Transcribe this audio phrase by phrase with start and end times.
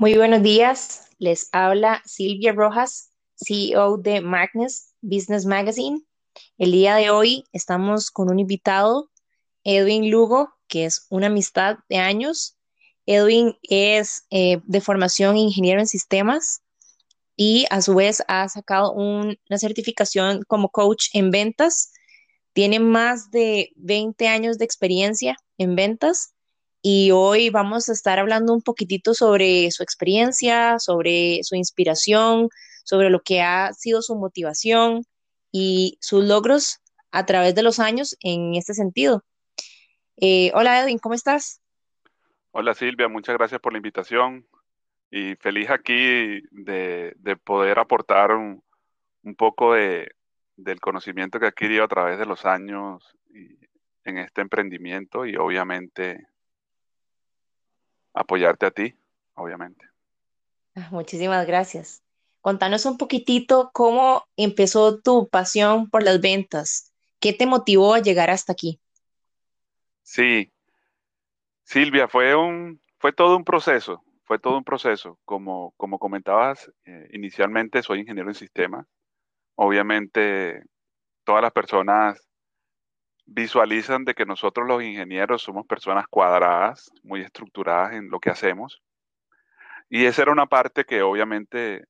[0.00, 6.00] Muy buenos días, les habla Silvia Rojas, CEO de Magnus Business Magazine.
[6.56, 9.10] El día de hoy estamos con un invitado,
[9.62, 12.56] Edwin Lugo, que es una amistad de años.
[13.04, 16.62] Edwin es eh, de formación ingeniero en sistemas
[17.36, 21.92] y a su vez ha sacado una certificación como coach en ventas.
[22.54, 26.32] Tiene más de 20 años de experiencia en ventas
[26.82, 32.48] y hoy vamos a estar hablando un poquitito sobre su experiencia, sobre su inspiración,
[32.84, 35.02] sobre lo que ha sido su motivación
[35.52, 36.78] y sus logros
[37.10, 39.24] a través de los años en este sentido.
[40.16, 41.60] Eh, hola Edwin, ¿cómo estás?
[42.52, 44.46] Hola Silvia, muchas gracias por la invitación
[45.10, 48.62] y feliz aquí de, poder aportar un,
[49.36, 50.12] poco de,
[50.56, 53.16] del conocimiento que he adquirido a través de los años
[54.04, 56.26] en este emprendimiento y obviamente
[58.14, 58.94] apoyarte a ti,
[59.34, 59.86] obviamente.
[60.74, 62.02] Ah, muchísimas gracias.
[62.40, 66.92] Contanos un poquitito cómo empezó tu pasión por las ventas.
[67.18, 68.80] ¿Qué te motivó a llegar hasta aquí?
[70.02, 70.50] Sí,
[71.64, 75.18] Silvia, fue un, fue todo un proceso, fue todo un proceso.
[75.24, 78.86] Como, como comentabas, eh, inicialmente soy ingeniero en sistemas.
[79.54, 80.64] Obviamente,
[81.24, 82.29] todas las personas
[83.32, 88.82] visualizan de que nosotros los ingenieros somos personas cuadradas, muy estructuradas en lo que hacemos.
[89.88, 91.84] Y esa era una parte que obviamente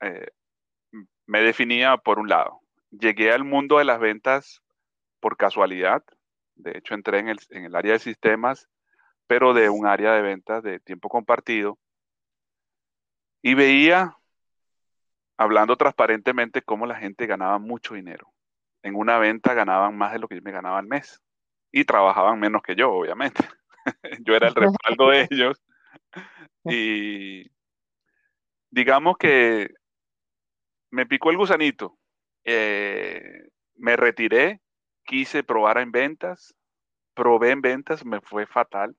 [0.00, 0.28] eh,
[1.26, 2.60] me definía por un lado.
[2.90, 4.62] Llegué al mundo de las ventas
[5.20, 6.02] por casualidad.
[6.54, 8.68] De hecho, entré en el, en el área de sistemas,
[9.26, 11.78] pero de un área de ventas de tiempo compartido.
[13.42, 14.16] Y veía,
[15.36, 18.32] hablando transparentemente, cómo la gente ganaba mucho dinero
[18.82, 21.20] en una venta ganaban más de lo que yo me ganaba al mes.
[21.72, 23.42] Y trabajaban menos que yo, obviamente.
[24.26, 25.62] yo era el respaldo de ellos.
[26.64, 27.50] Y
[28.70, 29.70] digamos que
[30.90, 31.96] me picó el gusanito.
[32.44, 34.60] Eh, me retiré,
[35.04, 36.54] quise probar en ventas,
[37.14, 38.96] probé en ventas, me fue fatal.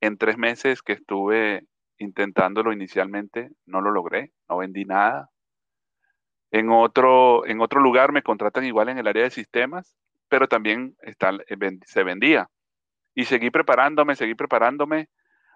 [0.00, 1.64] En tres meses que estuve
[1.98, 5.30] intentándolo inicialmente, no lo logré, no vendí nada,
[6.52, 9.96] en otro, en otro lugar me contratan igual en el área de sistemas,
[10.28, 12.48] pero también está, eh, se vendía.
[13.14, 15.08] Y seguí preparándome, seguí preparándome.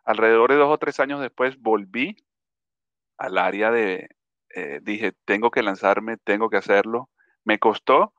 [0.05, 2.17] Alrededor de dos o tres años después volví
[3.19, 4.09] al área de,
[4.55, 7.11] eh, dije, tengo que lanzarme, tengo que hacerlo.
[7.45, 8.15] Me costó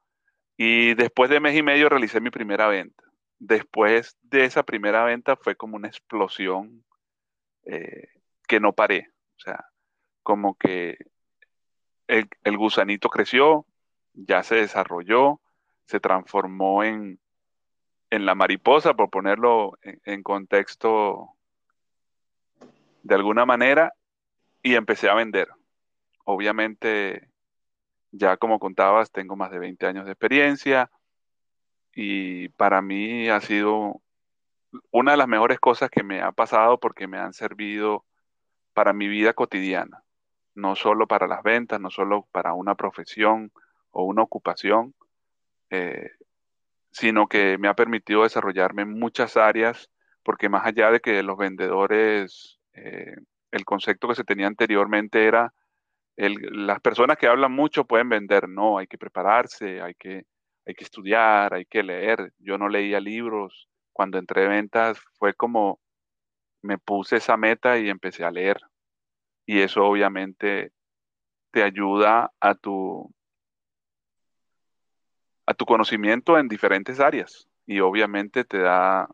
[0.56, 3.04] y después de mes y medio realicé mi primera venta.
[3.40, 6.86] Después de esa primera venta fue como una explosión
[7.66, 8.08] eh,
[8.48, 9.10] que no paré.
[9.38, 9.66] O sea,
[10.24, 10.98] como que
[12.08, 13.66] el, gusanito creció,
[14.14, 15.42] ya se desarrolló,
[15.86, 17.20] se transformó en,
[18.10, 21.34] la mariposa, por ponerlo en, contexto
[23.04, 23.94] de alguna manera,
[24.64, 25.50] y empecé a vender.
[26.26, 27.30] Obviamente,
[28.12, 30.90] ya como contabas, tengo más de 20 años de experiencia
[31.94, 34.02] y para mí ha sido
[34.92, 38.06] una de las mejores cosas que me ha pasado porque me han servido
[38.74, 40.04] para mi vida cotidiana
[40.58, 43.52] no solo para las ventas, no solo para una profesión
[43.92, 44.96] o una ocupación,
[45.70, 46.12] eh,
[46.92, 49.92] sino que me ha permitido desarrollarme en muchas áreas,
[50.24, 53.16] porque más allá de que los vendedores, eh,
[53.52, 55.54] el concepto que se tenía anteriormente era,
[56.18, 60.26] las personas que hablan mucho pueden vender, no, hay que prepararse, hay que,
[60.66, 62.34] hay que estudiar, hay que leer.
[62.40, 65.80] Yo no leía libros, cuando entré en ventas fue como
[66.64, 68.60] me puse esa meta y empecé a leer
[69.48, 70.72] y eso obviamente
[71.52, 73.12] te ayuda a tu,
[75.46, 79.08] a tu conocimiento en diferentes áreas y obviamente te da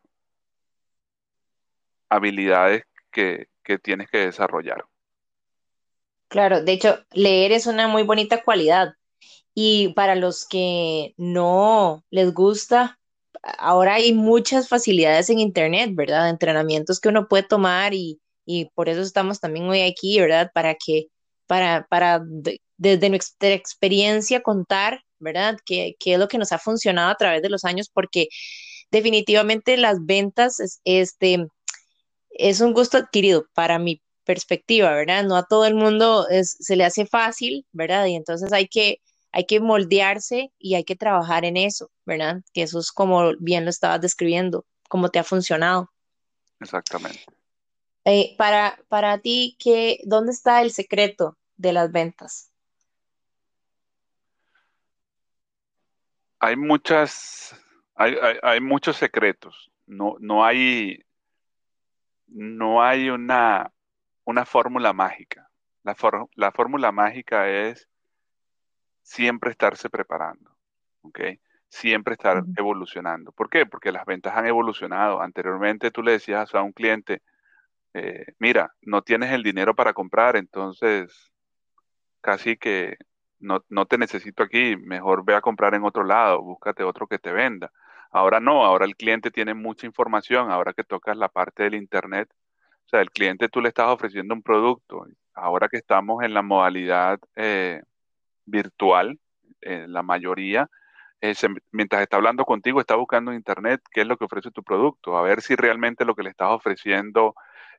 [2.09, 4.83] habilidades que, que tienes que desarrollar.
[6.29, 8.95] Claro, de hecho, leer es una muy bonita cualidad.
[9.53, 12.99] Y para los que no les gusta,
[13.43, 16.29] ahora hay muchas facilidades en Internet, ¿verdad?
[16.29, 20.51] Entrenamientos que uno puede tomar y, y por eso estamos también hoy aquí, ¿verdad?
[20.53, 21.07] Para que,
[21.47, 22.21] para, para
[22.77, 25.57] desde nuestra experiencia contar, ¿verdad?
[25.65, 27.89] ¿Qué, ¿Qué, es lo que nos ha funcionado a través de los años?
[27.93, 28.27] Porque
[28.91, 31.47] definitivamente las ventas, es, este,
[32.31, 35.23] es un gusto adquirido para mi perspectiva, ¿verdad?
[35.23, 38.05] No a todo el mundo es, se le hace fácil, ¿verdad?
[38.07, 38.99] Y entonces hay que,
[39.31, 42.41] hay que moldearse y hay que trabajar en eso, ¿verdad?
[42.53, 45.89] Que eso es como bien lo estabas describiendo, cómo te ha funcionado.
[46.59, 47.25] Exactamente.
[48.05, 52.51] Eh, para, para ti, ¿qué, ¿dónde está el secreto de las ventas?
[56.39, 57.55] Hay muchas,
[57.95, 59.71] hay, hay, muchos secretos.
[59.85, 61.01] No, no hay,
[62.27, 63.71] no hay una,
[64.25, 65.49] una fórmula mágica.
[65.83, 65.95] La,
[66.35, 67.87] la fórmula mágica es
[69.01, 70.57] siempre estarse preparando,
[71.01, 71.19] ¿ok?
[71.69, 73.31] Siempre estar evolucionando.
[73.31, 73.65] ¿Por qué?
[73.65, 75.21] Porque las ventas han evolucionado.
[75.21, 77.21] Anteriormente tú le decías a un cliente,
[77.93, 81.31] eh, mira, no tienes el dinero para comprar, entonces
[82.21, 82.97] casi que
[83.39, 87.19] no, no, te necesito aquí, mejor ve a comprar en otro lado, búscate otro que
[87.19, 87.71] te venda.
[88.11, 92.29] Ahora no, ahora el cliente tiene mucha información, ahora que tocas la parte del Internet,
[92.85, 95.05] o sea, el cliente tú le estás ofreciendo un producto.
[95.33, 97.81] Ahora que estamos en la modalidad eh,
[98.45, 99.19] virtual,
[99.61, 100.69] eh, la mayoría,
[101.71, 105.17] mientras está hablando contigo, está buscando en Internet qué es lo que ofrece tu producto,
[105.17, 107.33] a ver si realmente lo que le estás ofreciendo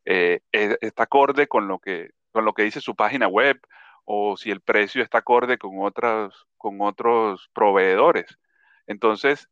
[0.05, 3.61] está acorde con lo, que, con lo que dice su página web
[4.05, 8.39] o si el precio está acorde con, otras, con otros proveedores.
[8.87, 9.49] Entonces,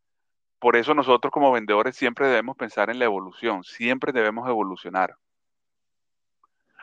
[0.59, 5.17] por eso nosotros como vendedores siempre debemos pensar en la evolución, siempre debemos evolucionar,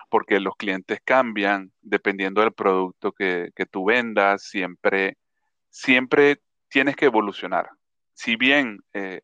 [0.10, 5.18] porque los clientes cambian dependiendo del producto que, tú vendas, siempre,
[5.70, 7.70] siempre tienes que evolucionar.
[8.14, 9.22] Si bien eh,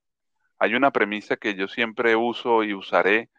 [0.57, 3.29] hay una premisa que yo siempre uso y usaré,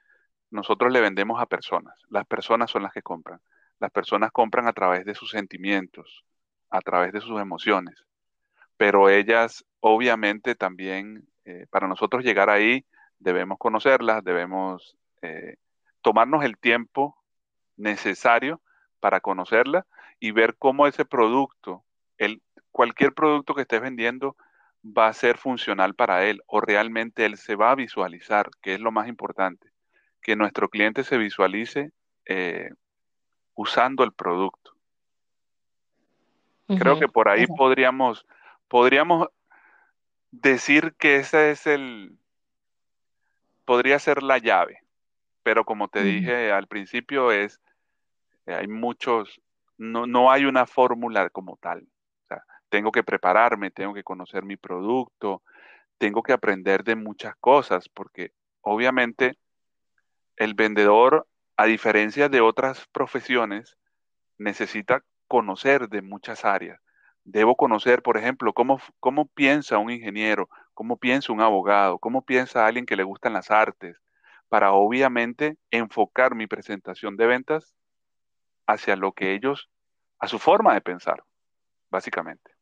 [0.51, 3.41] nosotros le vendemos a personas, las personas son las que compran,
[3.79, 6.25] las personas compran a través de sus sentimientos,
[6.71, 8.05] a través de sus emociones.
[8.77, 12.85] Pero ellas obviamente también, eh, para nosotros llegar ahí,
[13.19, 15.57] debemos conocerlas, debemos eh,
[16.03, 17.17] tomarnos el tiempo
[17.77, 18.61] necesario
[19.01, 19.85] para conocerlas
[20.19, 21.85] y ver cómo ese producto,
[22.71, 24.37] cualquier producto que estés vendiendo,
[24.85, 28.81] va a ser funcional para él o realmente él se va a visualizar, que es
[28.81, 29.71] lo más importante,
[30.27, 31.93] que nuestro cliente se visualice
[32.25, 32.71] eh,
[33.55, 34.73] usando el producto.
[36.67, 38.27] Creo que por ahí podríamos
[38.67, 39.29] podríamos
[40.33, 42.19] decir que ese es el,
[43.65, 44.81] podría ser la llave,
[45.45, 47.61] pero como te dije al principio es,
[48.47, 49.41] hay muchos,
[49.79, 51.87] no, no hay una fórmula como tal.
[52.25, 55.45] O sea, tengo que prepararme, tengo que conocer mi producto,
[55.99, 58.33] tengo que aprender de muchas cosas, porque
[58.63, 59.39] obviamente
[60.37, 63.77] el vendedor, a diferencia de otras profesiones,
[64.39, 66.81] necesita conocer de muchas áreas.
[67.25, 72.67] Debo conocer, por ejemplo, cómo, cómo piensa un ingeniero, cómo piensa un abogado, cómo piensa
[72.67, 73.97] alguien que le gustan las artes,
[74.49, 77.75] para obviamente enfocar mi presentación de ventas
[78.67, 79.69] hacia lo que ellos,
[80.19, 81.23] a su forma de pensar,
[81.91, 82.53] básicamente.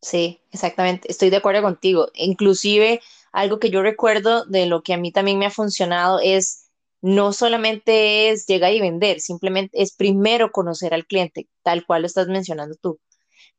[0.00, 1.10] Sí, exactamente.
[1.10, 2.08] Estoy de acuerdo contigo.
[2.14, 3.00] Inclusive,
[3.32, 6.63] algo que yo recuerdo de lo que a mí también me ha funcionado es
[7.04, 12.06] no solamente es llegar y vender, simplemente es primero conocer al cliente, tal cual lo
[12.06, 12.98] estás mencionando tú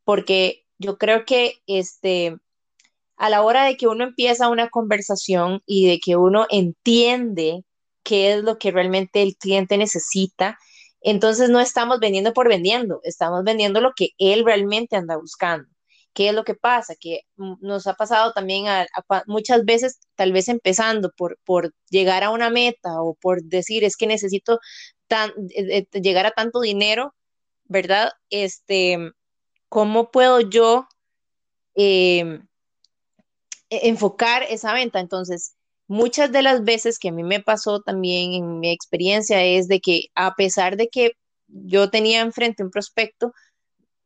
[0.05, 2.37] porque yo creo que este,
[3.17, 7.63] a la hora de que uno empieza una conversación y de que uno entiende
[8.03, 10.57] qué es lo que realmente el cliente necesita,
[11.01, 15.67] entonces no estamos vendiendo por vendiendo, estamos vendiendo lo que él realmente anda buscando.
[16.15, 16.95] ¿Qué es lo que pasa?
[16.99, 18.65] Que nos ha pasado también
[19.27, 23.97] muchas veces, tal vez empezando por, por llegar a una meta o por decir es
[23.97, 24.59] que necesito
[25.07, 27.13] tan, eh, eh, llegar a tanto dinero,
[27.65, 28.11] ¿verdad?
[28.29, 28.97] Este,
[29.69, 30.87] ¿cómo puedo yo
[31.75, 32.47] em,
[33.69, 35.01] e-, enfocar esa venta?
[35.01, 35.55] Entonces,
[35.87, 39.81] muchas de las veces que a mí me pasó también en mi experiencia es de
[39.81, 41.11] que a pesar de que
[41.47, 43.33] yo tenía enfrente un prospecto,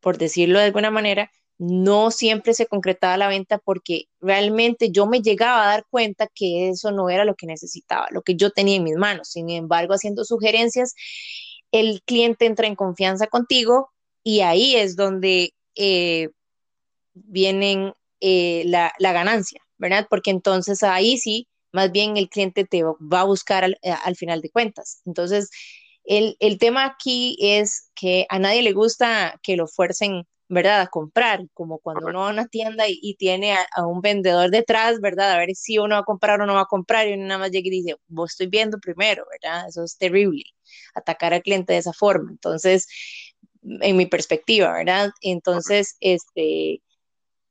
[0.02, 5.22] por decirlo de alguna manera, no siempre se concretaba la venta porque realmente yo me
[5.22, 8.78] llegaba a dar cuenta que eso no era lo que necesitaba, lo que yo tenía
[8.78, 9.30] en mis manos.
[9.30, 10.96] Sin embargo, haciendo sugerencias,
[11.72, 13.92] el cliente entra en confianza contigo,
[14.24, 16.30] y ahí es donde eh,
[17.14, 20.08] vienen eh, la, ganancia, ¿verdad?
[20.10, 24.42] Porque entonces ahí sí, más bien el cliente te va a buscar al, eh, final
[24.42, 25.02] de cuentas.
[25.06, 25.50] Entonces,
[26.04, 30.82] el, tema aquí es que a nadie le gusta que lo fuercen, ¿verdad?
[30.82, 35.00] A comprar, como cuando uno va a una tienda y, tiene a, un vendedor detrás,
[35.00, 35.32] ¿verdad?
[35.32, 37.40] A ver si uno va a comprar o no va a comprar y uno nada
[37.40, 39.68] más llega y dice, vos estoy viendo primero, ¿verdad?
[39.70, 40.44] Eso es terrible,
[40.96, 42.32] atacar al cliente de esa forma.
[42.32, 42.88] Entonces,
[43.64, 45.12] en mi perspectiva, ¿verdad?
[45.22, 46.82] Entonces, este,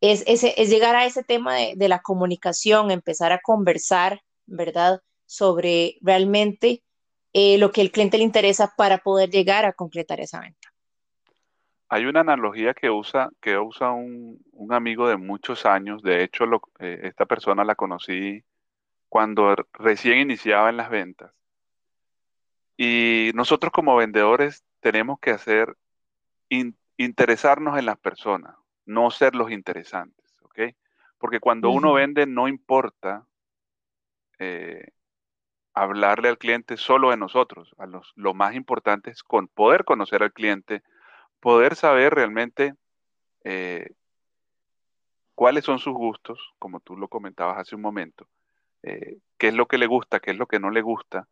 [0.00, 5.00] es, es, llegar a ese tema de, la comunicación, empezar a conversar, ¿verdad?
[5.26, 6.83] Sobre realmente
[7.33, 10.58] eh, lo que el cliente le interesa para poder llegar a concretar esa venta.
[11.88, 14.38] Hay una analogía que usa, que usa un,
[14.71, 16.45] amigo de muchos años, de hecho
[16.78, 18.45] eh, esta persona la conocí
[19.09, 21.33] cuando recién iniciaba en las ventas.
[22.76, 25.76] Y nosotros como vendedores tenemos que hacer
[26.97, 28.54] interesarnos en las personas,
[28.85, 30.75] no ser los interesantes, ¿ok?
[31.18, 33.26] Porque cuando uno vende no importa
[34.38, 34.92] eh,
[35.75, 37.75] hablarle al cliente solo de nosotros.
[37.78, 40.83] A los, lo más importante es con, poder conocer al cliente,
[41.40, 42.75] poder saber realmente
[43.45, 43.92] eh,
[45.35, 48.28] cuáles son sus gustos, como tú lo comentabas hace un momento,
[48.83, 51.28] eh, qué es lo que le gusta, qué es lo que no le gusta,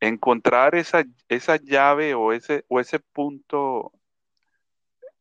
[0.00, 3.92] encontrar esa, esa llave o ese, o ese punto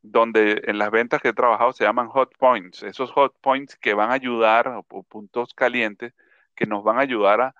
[0.01, 3.93] donde en las ventas que he trabajado se llaman hot points, esos hot points que
[3.93, 6.13] van a ayudar, o, puntos calientes,
[6.55, 7.55] que nos van a ayudar a,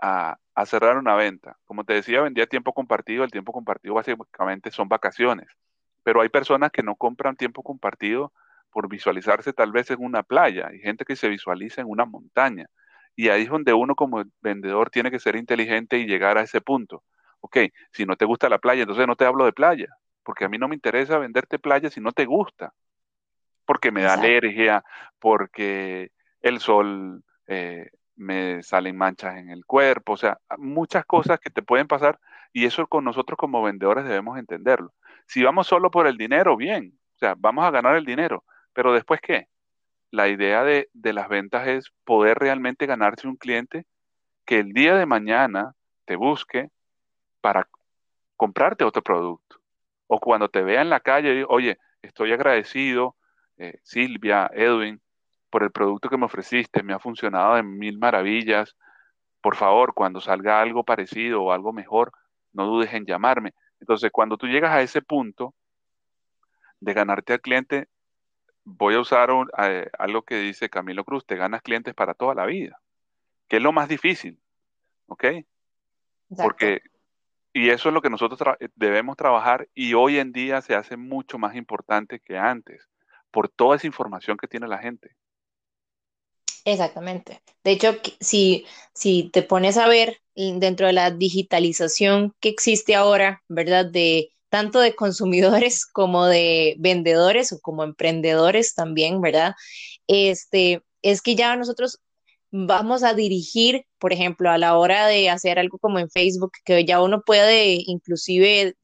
[0.00, 1.56] a, cerrar una venta.
[1.64, 5.48] Como te decía, vendía tiempo compartido, el tiempo compartido básicamente son vacaciones,
[6.02, 8.32] pero hay personas que no compran tiempo compartido
[8.70, 12.66] por visualizarse tal vez en una playa, hay gente que se visualiza en una montaña,
[13.16, 16.60] y ahí es donde uno como vendedor tiene que ser inteligente y llegar a ese
[16.60, 17.04] punto.
[17.40, 17.58] Ok,
[17.92, 19.88] si no te gusta la playa, entonces no te hablo de playa,
[20.24, 22.72] porque a mí no me interesa venderte playa si no te gusta,
[23.64, 24.84] porque me da alergia,
[25.20, 26.10] porque
[26.40, 31.62] el sol eh, me salen manchas en el cuerpo, o sea, muchas cosas que te
[31.62, 32.18] pueden pasar
[32.52, 34.92] y eso con nosotros como vendedores debemos entenderlo.
[35.26, 38.92] Si vamos solo por el dinero, bien, o sea, vamos a ganar el dinero, pero
[38.92, 39.48] después qué?
[40.10, 43.86] La idea de, de las ventas es poder realmente ganarse un cliente
[44.44, 46.70] que el día de mañana te busque
[47.40, 47.68] para
[48.36, 49.60] comprarte otro producto
[50.06, 53.16] o cuando te vea en la calle, oye, estoy agradecido,
[53.56, 55.00] eh, Silvia, Edwin,
[55.54, 58.74] por el producto que me ofreciste, me ha funcionado de mil maravillas.
[59.40, 62.10] Por favor, cuando salga algo parecido o algo mejor,
[62.52, 63.54] no dudes en llamarme.
[63.78, 65.54] Entonces, cuando tú llegas a ese punto
[66.80, 67.86] de ganarte al cliente,
[68.64, 72.46] voy a usar eh, algo que dice Camilo Cruz, te ganas clientes para toda la
[72.46, 72.80] vida,
[73.46, 74.40] que es lo más difícil,
[75.06, 75.24] ¿ok?
[76.36, 76.82] Porque
[77.52, 80.96] y eso es lo que nosotros eh, debemos trabajar y hoy en día se hace
[80.96, 82.88] mucho más importante que antes
[83.30, 85.14] por toda esa información que tiene la gente.
[86.64, 87.40] Exactamente.
[87.62, 93.42] De hecho, si, si te pones a ver dentro de la digitalización que existe ahora,
[93.48, 93.84] ¿verdad?
[93.86, 99.54] De tanto de consumidores como de vendedores o como emprendedores también, ¿verdad?
[100.06, 102.00] Este, es que ya nosotros
[102.50, 106.84] vamos a dirigir, por ejemplo, a la hora de hacer algo como en Facebook, que
[106.84, 108.74] ya uno puede inclusive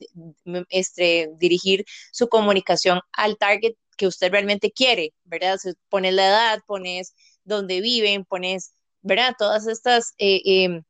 [0.70, 5.58] este, dirigir su comunicación al target que usted realmente quiere, ¿verdad?
[5.88, 7.14] pones la edad, pones
[7.50, 9.35] dónde viven, pones, ¿verdad?
[9.38, 10.83] Todas estas eh, em,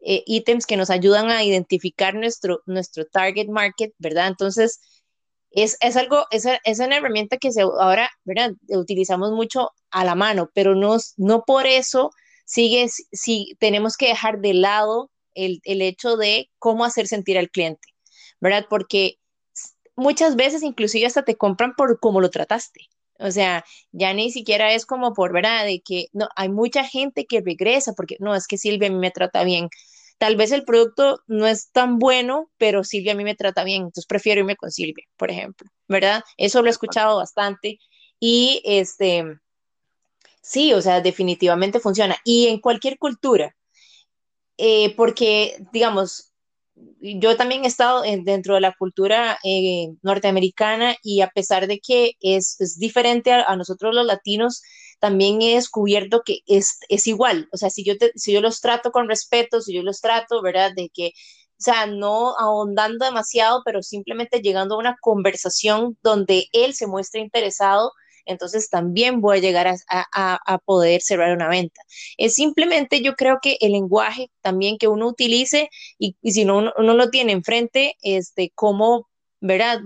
[0.00, 4.28] eh, ítems que nos ayudan a identificar nuestro, nuestro target market, ¿verdad?
[4.28, 4.80] Entonces,
[5.50, 8.52] es, es algo, es, es, una herramienta que se, ahora, ¿verdad?
[8.68, 12.10] Utilizamos mucho a la mano, pero no, no por eso
[12.44, 17.88] sigue, si tenemos que dejar de lado el, hecho de cómo hacer sentir al cliente,
[18.40, 18.66] ¿verdad?
[18.68, 19.18] Porque
[19.96, 22.88] muchas veces inclusive hasta te compran por cómo lo trataste.
[23.18, 25.64] O sea, ya ni siquiera es como por, ¿verdad?
[25.64, 28.98] De que no, hay mucha gente que regresa porque no, es que Silvia a mí
[28.98, 29.68] me trata bien.
[30.18, 33.82] Tal vez el producto no es tan bueno, pero Silvia a mí me trata bien,
[33.82, 36.22] entonces prefiero irme con Silvia, por ejemplo, ¿verdad?
[36.36, 37.78] Eso lo he escuchado bastante
[38.20, 39.24] y este,
[40.44, 42.16] Sí, o sea, definitivamente funciona.
[42.22, 43.56] Y en cualquier cultura,
[44.58, 46.33] eh, porque, digamos,
[47.00, 52.12] yo también he estado dentro de la cultura eh, norteamericana y a pesar de que
[52.20, 54.62] es, diferente a, nosotros los latinos,
[55.00, 57.48] también he descubierto que es, es igual.
[57.52, 60.72] O sea, si yo, si yo los trato con respeto, si yo los trato, ¿verdad?
[60.74, 66.74] De que, o sea, no ahondando demasiado, pero simplemente llegando a una conversación donde él
[66.74, 67.92] se muestra interesado
[68.26, 71.80] entonces también voy a llegar a, poder cerrar una venta.
[72.16, 76.94] Es simplemente yo creo que el lenguaje también que uno utilice y, si no uno,
[76.94, 79.08] lo tiene enfrente, este, cómo
[79.40, 79.80] ¿verdad?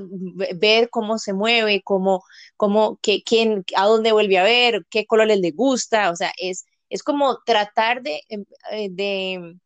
[0.57, 2.23] Ver cómo se mueve, cómo,
[2.57, 6.65] cómo, qué, quién, a dónde vuelve a ver, qué colores le gusta, o sea, es,
[6.89, 9.57] es como tratar de, em, eh, de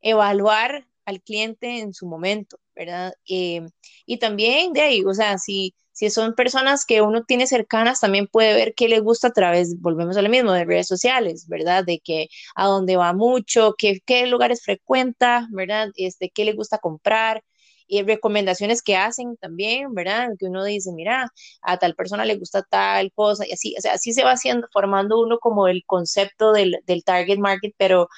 [0.00, 3.14] evaluar al cliente en su momento, ¿verdad?
[3.28, 3.62] Eh,
[4.06, 8.26] y también de ahí, o sea, si, si son personas que uno tiene cercanas, también
[8.26, 11.84] puede ver qué le gusta a través, volvemos a lo mismo, de redes sociales, ¿verdad?
[11.84, 15.90] De que a dónde va mucho, qué, qué lugares frecuenta, ¿verdad?
[15.96, 17.42] Este, qué le gusta comprar
[17.86, 20.30] y recomendaciones que hacen también, ¿verdad?
[20.38, 21.30] Que uno dice, mira,
[21.62, 24.66] a tal persona le gusta tal cosa y así, o sea, así se va haciendo,
[24.72, 28.08] formando uno como el concepto del, del target market, pero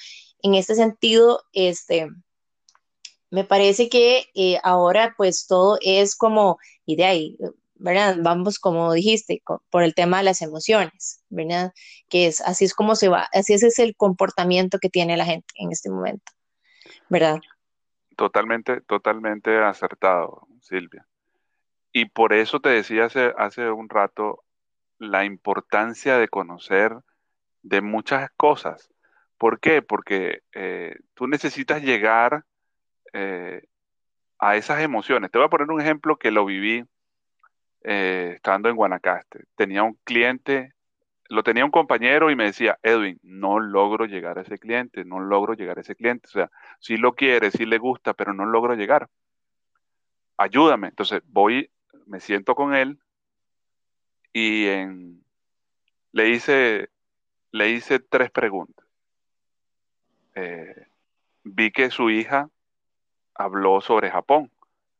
[0.42, 2.08] en este sentido, este,
[3.30, 7.38] me parece que eh, ahora pues todo es como, y de ahí,
[7.74, 8.16] ¿verdad?
[8.20, 11.72] Vamos, como dijiste, por el tema de las emociones, ¿verdad?
[12.08, 15.24] Que es así es como se va, así ese es el comportamiento que tiene la
[15.24, 16.32] gente en este momento,
[17.08, 17.38] ¿verdad?
[18.16, 21.06] Totalmente, totalmente acertado, Silvia.
[21.92, 24.44] Y por eso te decía hace, hace un rato
[24.98, 26.96] la importancia de conocer
[27.62, 28.90] de muchas cosas,
[29.38, 29.82] ¿Por qué?
[29.82, 32.44] Porque eh, tú necesitas llegar
[33.18, 33.62] eh,
[34.38, 35.30] a esas emociones.
[35.30, 36.84] Te voy a poner un ejemplo que lo viví
[37.82, 39.44] eh, estando en Guanacaste.
[39.54, 40.74] Tenía un cliente,
[41.30, 45.18] lo tenía un compañero y me decía, Edwin, no logro llegar a ese cliente, no
[45.18, 46.28] logro llegar a ese cliente.
[46.28, 49.08] O sea, sí lo quiere, sí le gusta, pero no logro llegar.
[50.36, 50.88] Ayúdame.
[50.88, 51.70] Entonces voy,
[52.04, 52.98] me siento con él
[54.34, 54.66] y
[56.12, 56.90] le hice,
[57.50, 58.84] le hice tres preguntas.
[60.34, 60.86] Eh,
[61.44, 62.50] vi que su hija
[63.38, 64.50] habló sobre Japón.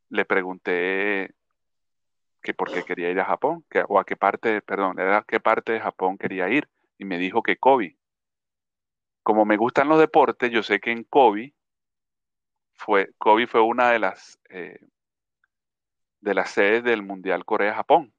[0.09, 1.33] Le pregunté
[2.41, 5.23] que por qué quería ir a Japón, que, o a qué parte, perdón, era a
[5.23, 6.69] qué parte de Japón quería ir.
[6.97, 7.97] Y me dijo que Kobe.
[9.23, 11.53] Como me gustan los deportes, yo sé que en Kobe
[12.73, 14.79] fue, Kobe fue una de las, eh,
[16.21, 18.13] de las sedes del Mundial Corea-Japón.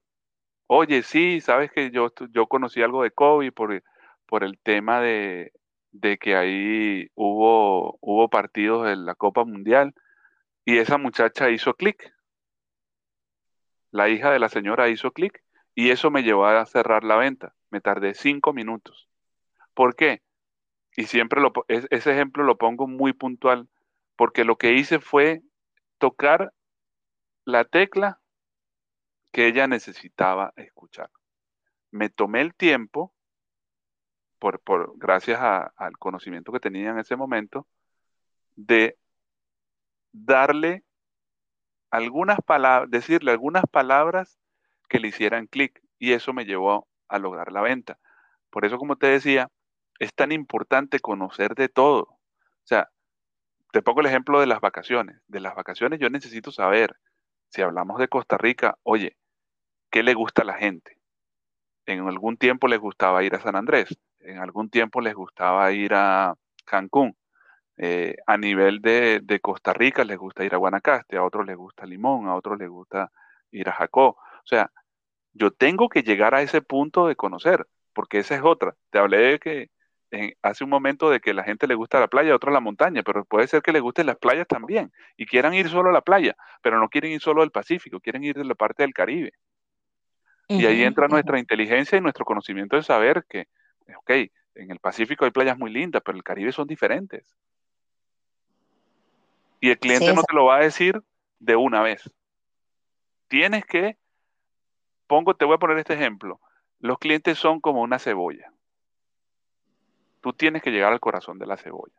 [0.66, 3.82] Oye, sí, sabes que yo, yo conocí algo de Kobe por,
[4.26, 5.52] por el tema de,
[5.92, 9.94] de que ahí hubo, hubo partidos en la Copa Mundial
[10.68, 12.14] y esa muchacha hizo clic.
[13.90, 15.42] La hija de la señora hizo clic
[15.75, 17.54] y eso me llevó a cerrar la venta.
[17.70, 19.08] Me tardé cinco minutos.
[19.72, 20.20] ¿Por qué?
[20.94, 23.66] Y siempre lo, ese ejemplo lo pongo muy puntual,
[24.14, 25.40] porque lo que hice fue
[25.96, 26.52] tocar
[27.46, 28.20] la tecla
[29.32, 31.10] que ella necesitaba escuchar.
[31.90, 33.14] Me tomé el tiempo,
[34.38, 37.66] por, por gracias al conocimiento que tenía en ese momento,
[38.54, 38.98] de
[40.12, 40.84] darle
[41.90, 44.38] algunas palabras, decirle algunas palabras
[44.88, 47.98] que le hicieran clic y eso me llevó a lograr la venta.
[48.50, 49.50] Por eso, como te decía,
[49.98, 52.02] es tan importante conocer de todo.
[52.02, 52.90] O sea,
[53.72, 55.20] te pongo el ejemplo de las vacaciones.
[55.26, 56.96] De las vacaciones yo necesito saber,
[57.48, 59.16] si hablamos de Costa Rica, oye,
[59.90, 60.98] ¿qué le gusta a la gente?
[61.86, 63.88] En algún tiempo les gustaba ir a San Andrés,
[64.20, 66.34] en algún tiempo les gustaba ir a
[66.64, 67.16] Cancún,
[67.80, 71.87] eh, a nivel de, Costa Rica les gusta ir a Guanacaste, a otros les gusta
[71.87, 73.12] Limón, a otros les gusta
[73.52, 74.08] ir a Jacó.
[74.08, 74.73] O sea,
[75.32, 78.75] yo tengo que llegar a ese punto de conocer, porque esa es otra.
[78.91, 79.71] Te hablé de que
[80.43, 83.02] hace un momento de que la gente le gusta la playa, a otros la montaña,
[83.04, 86.00] pero puede ser que les gusten las playas también y quieran ir solo a la
[86.00, 89.32] playa, pero no quieren ir solo al Pacífico, quieren ir de la parte del Caribe.
[90.49, 93.47] y ahí entra nuestra inteligencia y nuestro conocimiento de saber que,
[93.99, 94.10] ok,
[94.54, 97.36] en el Pacífico hay playas muy lindas, pero en el Caribe son diferentes.
[99.60, 101.02] Y el cliente no te lo va a decir
[101.40, 102.10] de una vez.
[103.28, 103.97] Tienes que,
[105.06, 106.40] pongo, te voy a poner este ejemplo.
[106.78, 108.52] Los clientes son como una cebolla.
[110.21, 111.94] Tú tienes que llegar al corazón de la cebolla.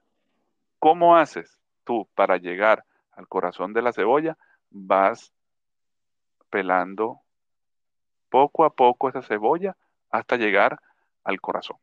[0.80, 4.38] ¿Cómo haces tú para llegar al corazón de la cebolla?
[4.70, 5.34] Vas
[6.50, 7.22] pelando
[8.30, 9.76] poco a poco esa cebolla
[10.10, 10.80] hasta llegar
[11.24, 11.78] al corazón.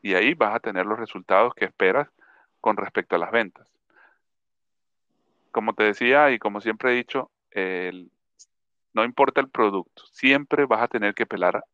[0.00, 2.08] Y ahí vas a tener los resultados que esperas
[2.60, 3.73] con respecto a las ventas
[5.54, 7.30] como te decía y como siempre he dicho,
[8.92, 11.64] no importa el producto, siempre vas a tener que pelar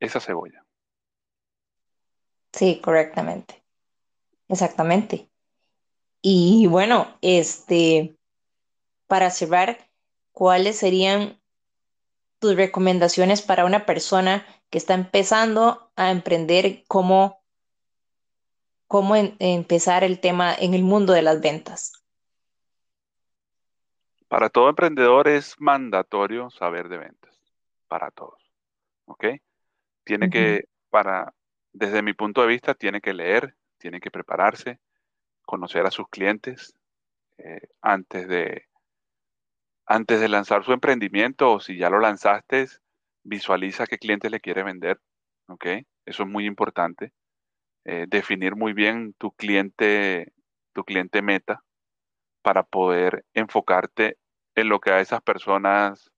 [0.00, 0.64] esa cebolla.
[2.52, 3.62] Sí, correctamente.
[4.48, 5.28] Exactamente.
[6.22, 8.16] Y bueno, este,
[9.06, 9.90] para cerrar,
[10.32, 11.38] ¿cuáles serían
[12.38, 17.42] tus recomendaciones para una persona que está empezando a emprender cómo,
[18.86, 21.95] cómo empezar el tema en el mundo de las ventas?
[24.28, 27.34] Para todo emprendedor es mandatorio saber de ventas,
[27.86, 28.42] para todos.
[29.04, 29.26] ¿Ok?
[30.04, 31.32] Tiene que, para,
[31.72, 34.80] desde mi punto de vista, tiene que leer, tiene que prepararse,
[35.42, 36.74] conocer a sus clientes
[37.38, 38.66] eh, antes, de,
[39.84, 42.66] antes de lanzar su emprendimiento o si ya lo lanzaste,
[43.22, 45.00] visualiza qué cliente le quiere vender.
[45.48, 45.66] ¿Ok?
[46.04, 47.12] Eso es muy importante.
[47.84, 50.32] Eh, definir muy bien tu cliente,
[50.72, 51.62] tu cliente meta
[52.46, 54.18] para poder enfocarte
[54.54, 56.12] en lo que a esas personas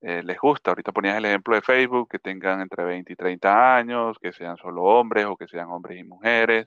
[0.00, 0.70] eh, les gusta.
[0.70, 4.56] Ahorita ponías el ejemplo de Facebook, que tengan entre 20 y 30 años, que sean
[4.56, 6.66] solo hombres o que sean hombres y mujeres,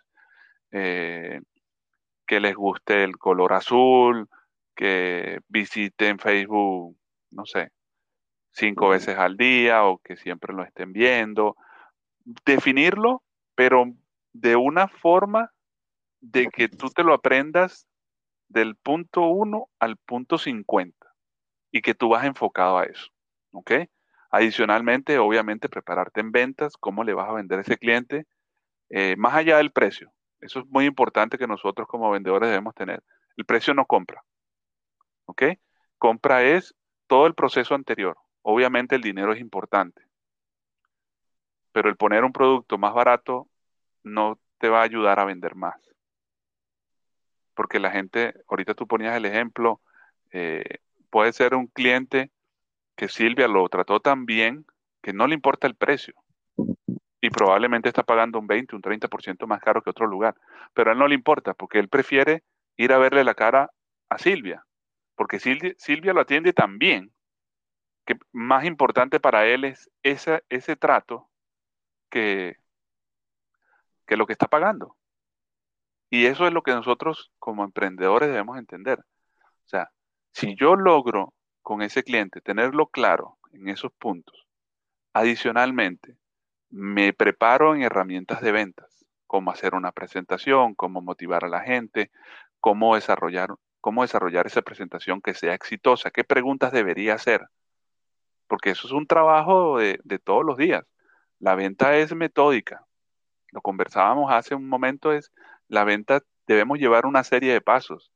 [0.69, 1.41] eh,
[2.27, 4.29] que les guste el color azul,
[4.75, 6.95] que visiten Facebook,
[7.31, 7.71] no sé,
[8.51, 11.55] cinco veces al día o que siempre lo estén viendo.
[12.45, 13.23] Definirlo,
[13.55, 13.85] pero
[14.33, 15.51] de una forma
[16.21, 17.88] de que tú te lo aprendas
[18.49, 21.07] del punto 1 al punto 50
[21.71, 23.07] y que tú vas enfocado a eso.
[23.51, 23.71] ¿Ok?
[24.31, 28.27] Adicionalmente, obviamente, prepararte en ventas, cómo le vas a vender a ese cliente,
[28.89, 30.11] eh, más allá del precio.
[30.39, 33.03] Eso es muy importante que nosotros como vendedores debemos tener.
[33.37, 34.23] El precio no compra.
[35.25, 35.43] ¿Ok?
[35.97, 36.75] Compra es
[37.07, 38.17] todo el proceso anterior.
[38.41, 40.01] Obviamente el dinero es importante.
[41.71, 43.47] Pero el poner un producto más barato
[44.03, 45.75] no te va a ayudar a vender más.
[47.59, 49.81] Porque la gente, ahorita tú ponías el ejemplo,
[50.31, 50.77] eh,
[51.09, 52.31] puede ser un cliente
[52.95, 54.65] que Silvia lo trató tan bien
[55.01, 56.13] que no le importa el precio
[57.19, 60.35] y probablemente está pagando un 20, un 30% más caro que otro lugar,
[60.73, 62.43] pero a él no le importa porque él prefiere
[62.77, 63.69] ir a verle la cara
[64.07, 64.63] a Silvia,
[65.15, 67.11] porque Silvia, Silvia lo atiende tan bien
[68.05, 71.29] que más importante para él es ese, trato
[72.09, 72.55] que,
[74.07, 74.95] que lo que está pagando.
[76.09, 78.99] Y eso es lo que nosotros como emprendedores debemos entender.
[78.99, 79.91] O sea,
[80.31, 84.47] si yo logro con ese cliente tenerlo claro en esos puntos,
[85.13, 86.17] adicionalmente,
[86.69, 92.11] me preparo en herramientas de ventas, cómo hacer una presentación, cómo motivar a la gente,
[92.59, 93.49] cómo desarrollar,
[93.81, 97.47] cómo desarrollar esa presentación que sea exitosa, qué preguntas debería hacer,
[98.47, 100.83] porque eso es un trabajo de, de todos los días.
[101.39, 102.85] La venta es metódica.
[103.51, 105.31] Lo conversábamos hace un momento, es
[105.69, 108.11] la venta debemos llevar una serie de pasos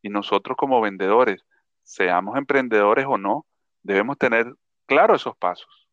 [0.00, 1.44] y nosotros como vendedores,
[1.82, 3.44] seamos emprendedores o no,
[3.82, 4.54] debemos tener
[4.86, 5.88] claro esos pasos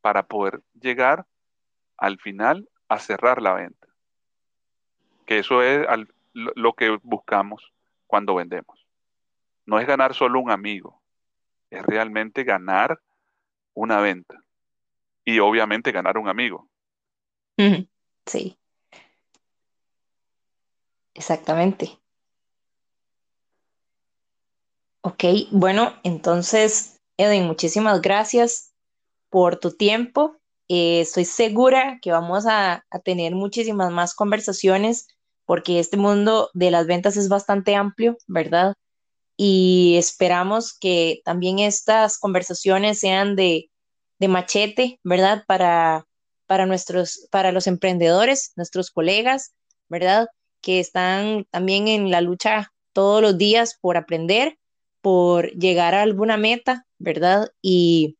[0.00, 1.26] para poder llegar
[1.96, 3.88] al final a cerrar la venta.
[5.26, 5.86] Que eso es
[6.34, 7.72] lo que buscamos
[8.06, 8.86] cuando vendemos.
[9.66, 11.00] No es ganar solo un amigo,
[11.70, 13.00] es realmente ganar
[13.72, 14.42] una venta
[15.24, 16.68] y obviamente ganar un amigo.
[18.26, 18.58] Sí.
[21.14, 21.98] Exactamente.
[25.02, 28.72] Ok, bueno, entonces, Edwin, muchísimas gracias
[29.28, 30.36] por tu tiempo.
[30.68, 35.08] Eh, estoy segura que vamos a, a tener muchísimas más conversaciones
[35.44, 38.74] porque este mundo de las ventas es bastante amplio, ¿verdad?
[39.36, 43.70] Y esperamos que también estas conversaciones sean de,
[44.18, 45.44] de machete, ¿verdad?
[45.46, 46.06] Para,
[46.46, 49.54] para, nuestros, para los emprendedores, nuestros colegas,
[49.88, 50.28] ¿verdad?
[50.64, 54.58] Que están también en la lucha todos los días por aprender,
[55.02, 57.48] por llegar a alguna meta, ¿verdad?
[57.60, 58.16] Y,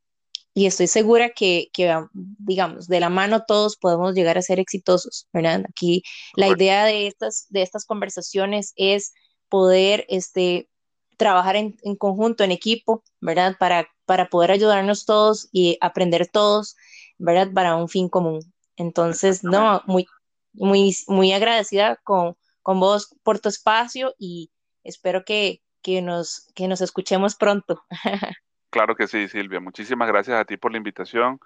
[0.54, 1.70] estoy segura que,
[2.12, 5.64] digamos, de la mano todos podemos llegar a ser exitosos, ¿verdad?
[5.68, 6.02] Aquí
[6.36, 9.14] la idea de estas, de estas conversaciones es
[9.48, 10.68] poder este,
[11.16, 13.56] trabajar en, conjunto, en equipo, ¿verdad?
[13.58, 16.76] Para, para poder ayudarnos todos y aprender todos,
[17.18, 17.50] ¿verdad?
[17.52, 18.40] Para un fin común.
[18.76, 20.06] Entonces, no, muy,
[20.54, 24.50] muy, muy agradecida con, con vos por tu espacio y
[24.82, 27.82] espero que, que, nos, que nos escuchemos pronto.
[28.70, 29.60] Claro que sí, Silvia.
[29.60, 31.38] Muchísimas gracias a ti por la invitación.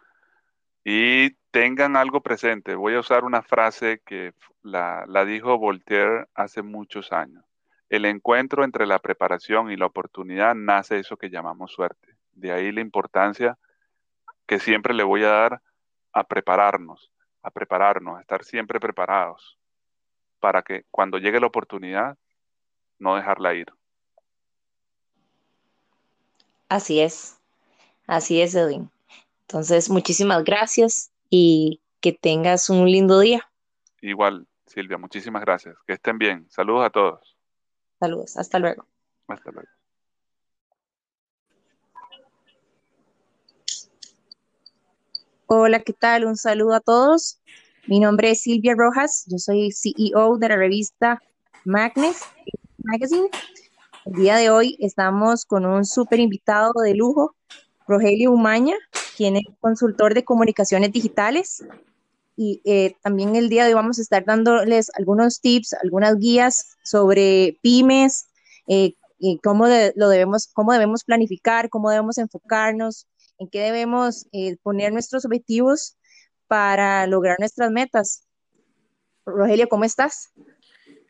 [0.82, 2.74] Y tengan algo presente.
[2.74, 7.44] Voy a usar una frase que la, la dijo Voltaire hace muchos años.
[7.90, 12.16] El encuentro entre la preparación y la oportunidad nace eso que llamamos suerte.
[12.32, 13.58] De ahí la importancia
[14.46, 15.62] que siempre le voy a dar
[16.14, 19.58] a prepararnos, a prepararnos, a estar siempre preparados
[20.40, 22.16] para que cuando llegue la oportunidad,
[22.98, 23.66] no dejarla ir.
[26.68, 27.40] Así es,
[28.06, 28.90] así es, Edwin.
[29.42, 33.50] Entonces, muchísimas gracias y que tengas un lindo día.
[34.02, 35.76] Igual, Silvia, muchísimas gracias.
[35.86, 36.46] Que estén bien.
[36.50, 37.36] Saludos a todos.
[37.98, 38.86] Saludos, hasta luego.
[39.26, 39.77] Hasta luego.
[45.50, 46.26] Hola, ¿qué tal?
[46.26, 47.40] Un saludo a todos.
[47.86, 51.22] Mi nombre es Silvia Rojas, yo soy CEO de la revista
[51.64, 52.20] Magnes
[52.76, 53.30] Magazine.
[54.04, 57.34] El día de hoy estamos con un súper invitado de lujo,
[57.86, 58.74] Rogelio Umaña,
[59.16, 61.64] quien es consultor de comunicaciones digitales.
[62.36, 66.76] Y eh, también el día de hoy vamos a estar dándoles algunos tips, algunas guías
[66.84, 68.26] sobre pymes,
[68.66, 73.06] eh, y cómo lo debemos, cómo debemos planificar, cómo debemos enfocarnos,
[73.38, 75.96] en qué debemos eh, poner nuestros objetivos
[76.46, 78.26] para lograr nuestras metas.
[79.24, 80.32] Rogelio, ¿cómo estás?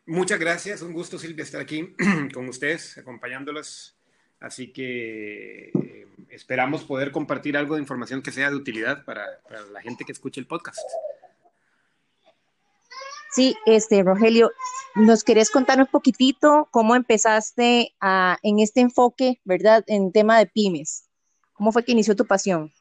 [0.05, 1.95] Muchas gracias, un gusto Silvia estar aquí
[2.33, 3.95] con ustedes, acompañándolos.
[4.39, 9.25] Así que eh, esperamos poder compartir algo de información que sea de utilidad para,
[9.71, 10.79] la gente que escuche el podcast.
[13.31, 14.51] Sí, este, Rogelio,
[14.95, 17.93] ¿nos querés contar un poquitito cómo empezaste
[18.41, 21.08] en este enfoque, verdad, en tema de pymes?
[21.59, 22.71] ¿Cómo fue que inició tu pasión?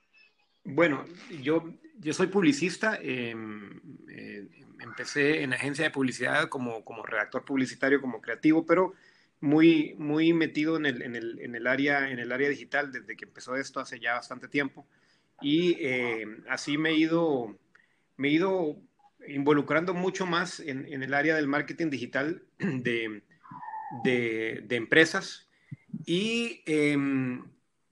[0.65, 1.05] Bueno,
[1.43, 1.65] yo
[2.01, 4.49] yo soy publicista, em, eh,
[4.81, 8.95] empecé en agencia de publicidad como, como redactor publicitario, como creativo, pero
[9.41, 13.17] muy, muy metido en el, en, el, en el, área, en el área digital desde
[13.17, 14.87] que empezó esto hace ya bastante tiempo.
[15.41, 17.59] Y em, así me he ido,
[18.17, 18.81] me he ido
[19.27, 23.23] involucrando mucho más en, en el área del marketing digital de,
[24.05, 25.49] de, de empresas.
[26.07, 27.43] Y em,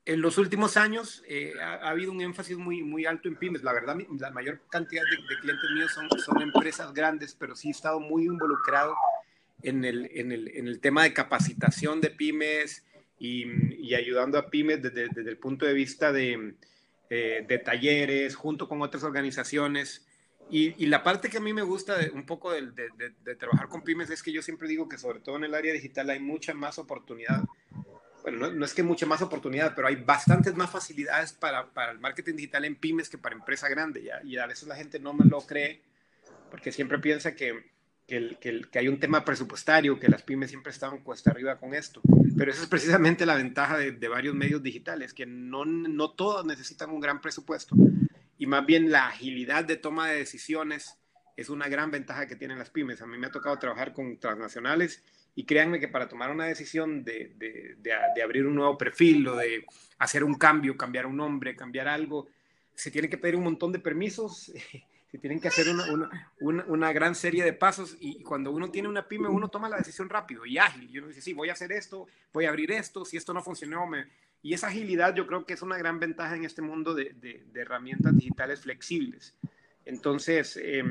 [0.07, 3.65] en los últimos años eh, ha, habido un énfasis muy, muy alto en pymes.
[3.65, 7.71] La verdad, la mayor cantidad de, clientes míos son, son, empresas grandes, pero sí he
[7.73, 8.95] estado muy involucrado
[9.63, 12.85] en el, en el, en el tema de capacitación de pymes
[13.19, 13.47] y,
[13.85, 16.55] y ayudando a pymes desde, desde, el punto de vista de,
[17.11, 20.07] eh, de talleres, junto con otras organizaciones.
[20.49, 23.69] Y, y, la parte que a mí me gusta de, un poco de, de, trabajar
[23.69, 26.21] con pymes es que yo siempre digo que sobre todo en el área digital hay
[26.21, 27.43] mucha más oportunidad
[28.27, 32.01] bueno, no, es que mucha más oportunidad, pero hay bastantes más facilidades para, para el
[32.01, 34.03] marketing digital en pymes que para empresa grande.
[34.03, 34.21] ¿ya?
[34.25, 35.81] Y a veces la gente no me lo cree
[36.51, 37.71] porque siempre piensa que,
[38.09, 38.37] que,
[38.69, 42.01] que, hay un tema presupuestario, que las pymes siempre están cuesta arriba con esto.
[42.37, 46.91] Pero esa es precisamente la ventaja de, varios medios digitales, que no, no todos necesitan
[46.91, 47.77] un gran presupuesto.
[48.39, 50.99] Y más bien la agilidad de toma de decisiones
[51.37, 53.03] es una gran ventaja que tienen las pymes.
[53.03, 55.05] A mí me ha tocado trabajar con transnacionales
[55.39, 59.37] y créanme que para tomar una decisión de, de, de, abrir un nuevo perfil o
[59.37, 59.67] de
[59.99, 62.27] hacer un cambio, cambiar un nombre, cambiar algo,
[62.75, 64.51] se tiene que pedir un montón de permisos,
[65.11, 65.85] se tienen que hacer una,
[66.41, 69.77] una, una, gran serie de pasos y cuando uno tiene una pyme, uno toma la
[69.77, 70.89] decisión rápido y ágil.
[70.91, 73.43] Y uno dice, sí, voy a hacer esto, voy a abrir esto, si esto no
[73.43, 74.07] funcionó, me...
[74.43, 77.61] Y esa agilidad yo creo que es una gran ventaja en este mundo de, de
[77.61, 79.35] herramientas digitales flexibles.
[79.85, 80.83] Entonces, eh,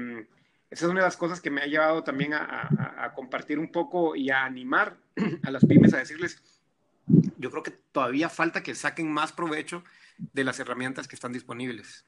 [0.69, 4.15] esa es una de las cosas que me ha llevado también a, compartir un poco
[4.15, 4.97] y a animar
[5.43, 6.41] a las pymes a decirles,
[7.37, 9.83] yo creo que todavía falta que saquen más provecho
[10.17, 12.05] de las herramientas que están disponibles.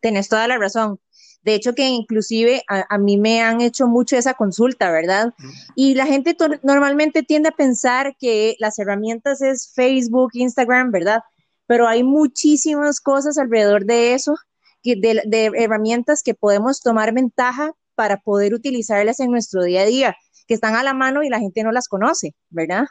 [0.00, 0.98] Tienes toda la razón.
[1.42, 5.34] De hecho, que inclusive a, mí me han hecho mucho esa consulta, ¿verdad?
[5.76, 11.22] Y la gente normalmente tiende a pensar que las herramientas es Facebook, Instagram, ¿verdad?
[11.66, 14.36] Pero hay muchísimas cosas alrededor de eso
[14.84, 20.16] de, herramientas que podemos tomar ventaja para poder utilizarlas en nuestro día a día,
[20.46, 22.86] que están a la mano y la gente no las conoce, ¿verdad?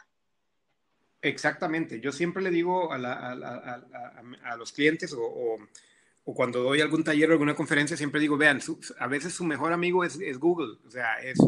[1.22, 2.00] Exactamente.
[2.00, 2.98] Yo siempre le digo a,
[4.58, 5.58] los clientes o,
[6.24, 8.60] cuando doy algún taller o alguna conferencia, siempre digo, vean,
[8.98, 10.78] a veces su mejor amigo es, Google.
[10.86, 11.38] O sea, es,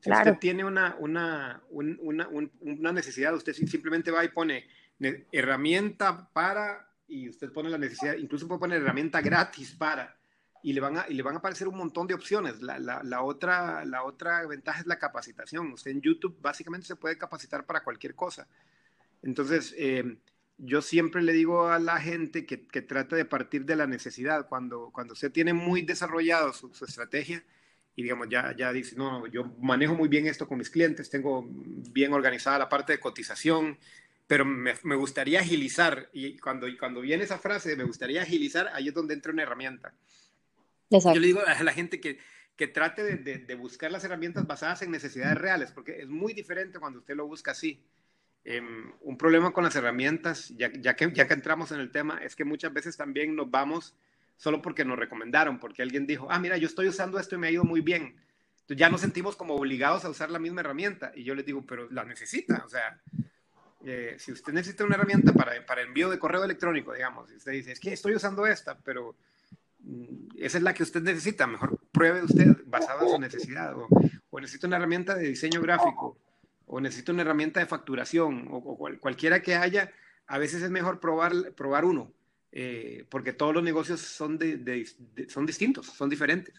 [0.00, 4.64] si usted tiene una, una, una necesidad, usted simplemente va y pone
[5.32, 10.16] herramienta para y usted pone la necesidad, incluso puede poner herramienta gratis para,
[10.62, 12.60] y le van a, y le van a aparecer un montón de opciones.
[12.62, 15.72] La, la, otra, la otra ventaja es la capacitación.
[15.72, 18.48] Usted en YouTube básicamente se puede capacitar para cualquier cosa.
[19.22, 20.18] Entonces, eh,
[20.58, 24.48] yo siempre le digo a la gente que, que trate de partir de la necesidad.
[24.48, 27.44] Cuando, cuando usted tiene muy desarrollado su, su estrategia,
[27.94, 31.44] y digamos, ya, ya dice, no, yo manejo muy bien esto con mis clientes, tengo
[31.48, 33.76] bien organizada la parte de cotización,
[34.28, 36.10] pero me, me, gustaría agilizar.
[36.12, 39.94] Y cuando, cuando viene esa frase, me gustaría agilizar, ahí es donde entra una herramienta.
[40.90, 42.18] Yo le digo a la gente que,
[42.54, 46.78] que trate de, de, buscar las herramientas basadas en necesidades reales, porque es muy diferente
[46.78, 47.82] cuando usted lo busca así.
[48.44, 52.18] Um, un problema con las herramientas, ya, ya, que, ya que entramos en el tema,
[52.22, 53.94] es que muchas veces también nos vamos
[54.36, 57.48] solo porque nos recomendaron, porque alguien dijo, ah, mira, yo estoy usando esto y me
[57.48, 58.16] ha ido muy bien.
[58.60, 61.12] Entonces ya nos sentimos como obligados a usar la misma herramienta.
[61.14, 63.00] Y yo les digo, pero la necesita, o sea,
[63.84, 67.52] eh, si usted necesita una herramienta para, para, envío de correo electrónico, digamos, y usted
[67.52, 69.14] dice, es que estoy usando esta, pero
[69.80, 73.88] mm, esa es la que usted necesita, mejor pruebe usted basada en su necesidad, o,
[74.30, 76.16] o necesita una herramienta de diseño gráfico,
[76.68, 79.90] o necesita una herramienta de facturación, o, cualquiera que haya,
[80.26, 82.12] a veces es mejor probar, probar uno,
[82.52, 84.86] eh, porque todos los negocios son, de,
[85.28, 86.54] son distintos, son diferentes.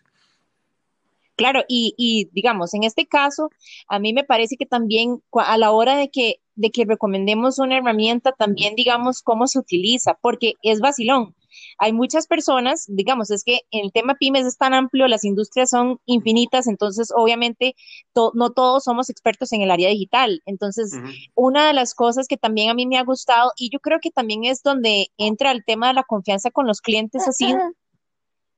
[1.36, 3.50] Claro, y, y, digamos, en este caso,
[3.88, 7.78] a mí me parece que también a la hora de que, de que recomendemos una
[7.78, 11.36] herramienta, también digamos cómo se utiliza, porque es vacilón.
[11.78, 16.00] Hay muchas personas, digamos, es que el tema pymes es tan amplio, las industrias son
[16.06, 17.76] infinitas, entonces obviamente
[18.34, 20.42] no todos somos expertos en el área digital.
[20.46, 20.92] Entonces,
[21.34, 24.12] una de las cosas que también a mí me ha gustado, y yo creo que
[24.12, 27.56] también es donde entra el tema de la confianza con los clientes, así,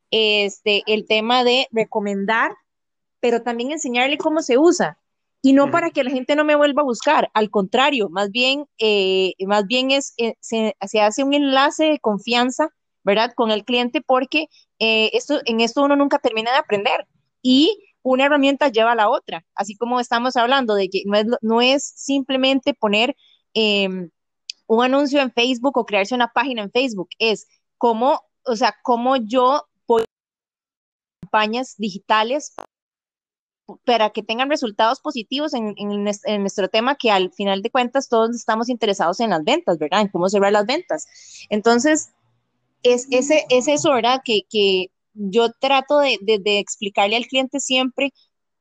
[0.09, 2.51] este, el tema de recomendar
[3.21, 4.97] pero también enseñarle cómo se usa.
[5.43, 8.65] Y no para que la gente no me vuelva a buscar, al contrario, más bien,
[8.77, 12.69] eh, más bien es, eh, se, hace un enlace de confianza,
[13.03, 13.33] ¿verdad?
[13.35, 17.07] Con el cliente porque eh, esto, en esto uno nunca termina de aprender
[17.41, 21.25] y una herramienta lleva a la otra, así como estamos hablando de que no es,
[21.41, 23.15] no es simplemente poner
[23.55, 24.11] em,
[24.67, 27.47] un anuncio en Facebook o crearse una página en Facebook, es
[27.79, 30.05] cómo, o sea, cómo yo puedo
[31.21, 32.70] campañas digitales para
[34.13, 35.75] que tengan resultados positivos en,
[36.39, 40.01] nuestro tema, que al final de cuentas todos estamos interesados en las ventas, ¿verdad?
[40.01, 41.07] En cómo cerrar las ventas.
[41.49, 42.09] Entonces,
[42.83, 44.21] es, ese, es eso, ¿verdad?
[44.23, 48.13] Que, que yo trato de, de, explicarle al cliente siempre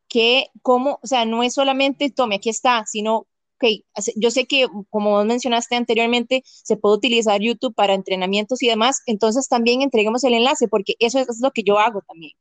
[0.08, 3.26] que cómo, o sea, no es solamente, tome, aquí está, sino
[3.60, 3.84] ok,
[4.16, 9.02] yo sé que como vos mencionaste anteriormente, se puede utilizar YouTube para entrenamientos y demás,
[9.06, 12.32] entonces también entreguemos el enlace, porque eso es lo que yo hago también.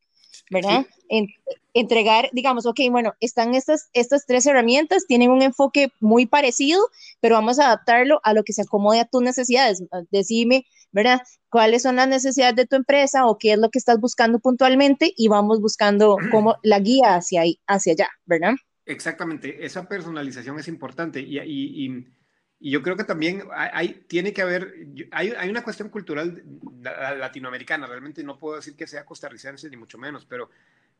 [0.49, 0.85] ¿Verdad?
[1.73, 6.81] entregar, digamos, ok, bueno, están estas, estas tres herramientas, tienen un enfoque muy parecido,
[7.19, 9.83] pero vamos a adaptarlo a lo que se acomode a tus necesidades.
[10.11, 11.21] Decime, ¿verdad?
[11.49, 15.13] ¿Cuáles son las necesidades de tu empresa o qué es lo que estás buscando puntualmente?
[15.15, 18.53] Y vamos buscando como la guía hacia ahí, hacia allá, ¿verdad?
[18.85, 22.05] Exactamente, esa personalización es importante y, y y
[22.59, 24.73] yo creo que también hay, tiene que haber,
[25.11, 26.43] hay, hay, una cuestión cultural
[26.81, 30.49] latinoamericana, realmente no puedo decir que sea costarricense ni mucho menos, pero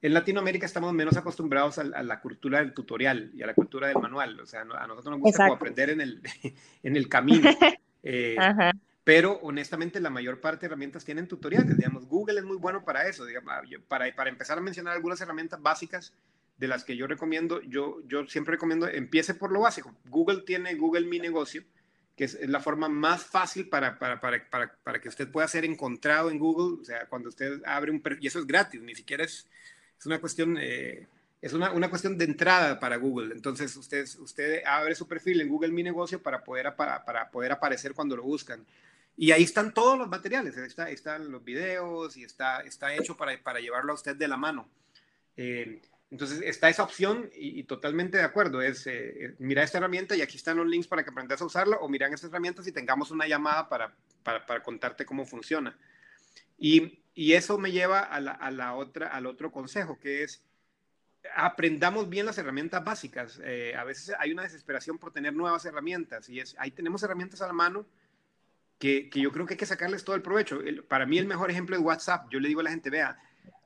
[0.01, 3.97] en Latinoamérica estamos menos acostumbrados a, la cultura del tutorial y a la cultura del
[3.97, 6.21] manual, o sea, a nosotros nos gusta aprender en el,
[6.83, 7.49] en el camino.
[8.01, 8.37] Eh,
[9.03, 13.09] pero honestamente la mayor parte de herramientas tienen tutoriales, digamos, Google es muy bueno para
[13.09, 13.53] eso, digamos,
[13.89, 16.13] para, para empezar a mencionar algunas herramientas básicas
[16.59, 19.95] de las que yo recomiendo, yo, yo siempre recomiendo, empiece por lo básico.
[20.09, 21.63] Google tiene Google Mi Negocio,
[22.17, 24.45] que es, la forma más fácil para, para, para,
[24.83, 26.81] para, que usted pueda ser encontrado en Google.
[26.81, 29.47] O sea, cuando usted abre un y eso es gratis, ni siquiera es,
[29.97, 31.07] es una cuestión, eh,
[31.41, 33.33] es una, una, cuestión de entrada para Google.
[33.33, 37.93] Entonces, usted, usted abre su perfil en Google Mi Negocio para poder, para, poder aparecer
[37.93, 38.65] cuando lo buscan.
[39.15, 43.41] Y ahí están todos los materiales, está, están los videos y está, está hecho para,
[43.41, 44.67] para llevarlo a usted de la mano.
[45.37, 48.61] Eh, entonces está esa opción y, totalmente de acuerdo.
[48.61, 51.45] Es eh, eh, mira esta herramienta y aquí están los links para que aprendas a
[51.45, 53.93] usarla o miran estas herramientas y tengamos una llamada para,
[54.23, 55.77] para, contarte cómo funciona.
[56.57, 60.41] Y, y eso me lleva a la, a la, otra, al otro consejo, que es
[61.35, 63.39] aprendamos bien las herramientas básicas.
[63.43, 67.41] Eh, a veces hay una desesperación por tener nuevas herramientas y es, ahí tenemos herramientas
[67.41, 67.85] a la mano
[68.79, 70.59] que, que yo creo que hay que sacarles todo el provecho.
[70.87, 72.29] para mí el mejor ejemplo es WhatsApp.
[72.31, 73.19] Yo le digo a la gente, vea,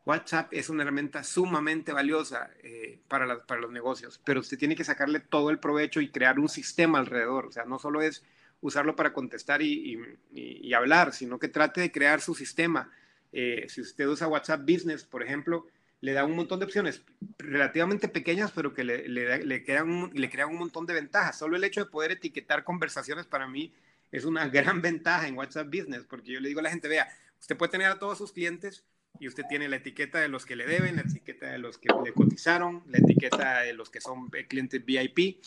[0.05, 5.21] WhatsApp es una herramienta sumamente valiosa eh, para, los negocios, pero usted tiene que sacarle
[5.21, 7.45] todo el provecho y crear un sistema alrededor.
[7.45, 8.23] O sea, no solo es
[8.59, 12.91] usarlo para contestar y, hablar, sino que trate de crear su sistema.
[13.31, 15.67] Eh, si usted usa WhatsApp Business, por ejemplo,
[16.01, 17.01] le da un montón de opciones
[17.37, 21.37] relativamente pequeñas, pero que le, le, le, le crean un montón de ventajas.
[21.37, 23.73] Solo el hecho de poder etiquetar conversaciones para mí
[24.11, 27.07] es una gran ventaja en WhatsApp Business, porque yo le digo a la gente, vea,
[27.39, 28.83] usted puede tener a todos sus clientes
[29.19, 31.89] y usted tiene la etiqueta de los que le deben, la etiqueta de los que
[32.03, 35.41] le cotizaron, la etiqueta de los que son clientes VIP.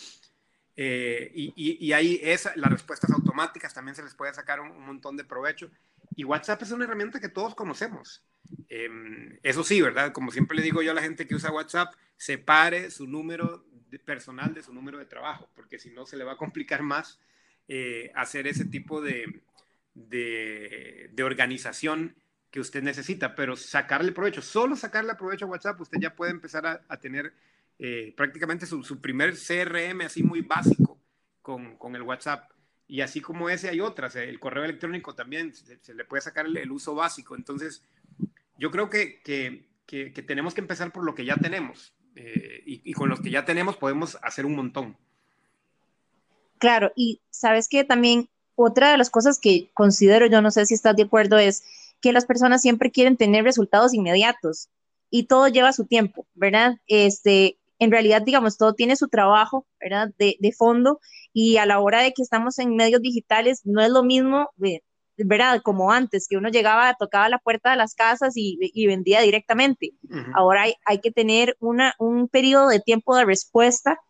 [0.78, 5.16] Eh, y, y, ahí es, las respuestas automáticas también se les puede sacar un, montón
[5.16, 5.70] de provecho.
[6.14, 8.22] Y WhatsApp es una herramienta que todos conocemos.
[8.68, 10.12] Em, eso sí, ¿verdad?
[10.12, 13.66] Como siempre le digo yo a la gente que usa WhatsApp, separe su número
[14.04, 17.18] personal de su número de trabajo, porque si no se le va a complicar más
[17.68, 19.40] eh, hacer ese tipo de,
[19.94, 22.14] de, de organización
[22.56, 26.82] que usted necesita, pero sacarle provecho, solo sacarle provecho a WhatsApp, usted ya puede empezar
[26.88, 27.34] a, tener
[27.78, 30.98] eh, prácticamente su, primer CRM así muy básico
[31.42, 32.50] con, con, el WhatsApp.
[32.88, 36.46] Y así como ese hay otras, eh, el correo electrónico también se, le puede sacar
[36.46, 37.36] el, uso básico.
[37.36, 37.84] Entonces,
[38.56, 42.80] yo creo que, que, que, tenemos que empezar por lo que ya tenemos eh, y,
[42.90, 44.96] y con los que ya tenemos podemos hacer un montón.
[46.56, 50.72] Claro, y sabes que también otra de las cosas que considero, yo no sé si
[50.72, 51.62] estás de acuerdo, es
[52.00, 54.68] que las personas siempre quieren tener resultados inmediatos
[55.10, 56.76] y todo lleva su tiempo, ¿verdad?
[56.86, 60.10] Este, en realidad, digamos, todo tiene su trabajo, ¿verdad?
[60.18, 61.00] De, de fondo
[61.32, 64.48] y a la hora de que estamos en medios digitales no es lo mismo,
[65.18, 65.60] ¿verdad?
[65.62, 69.92] Como antes, que uno llegaba, tocaba la puerta de las casas y, y vendía directamente.
[70.34, 74.00] Ahora hay, hay, que tener una, un periodo de tiempo de respuesta,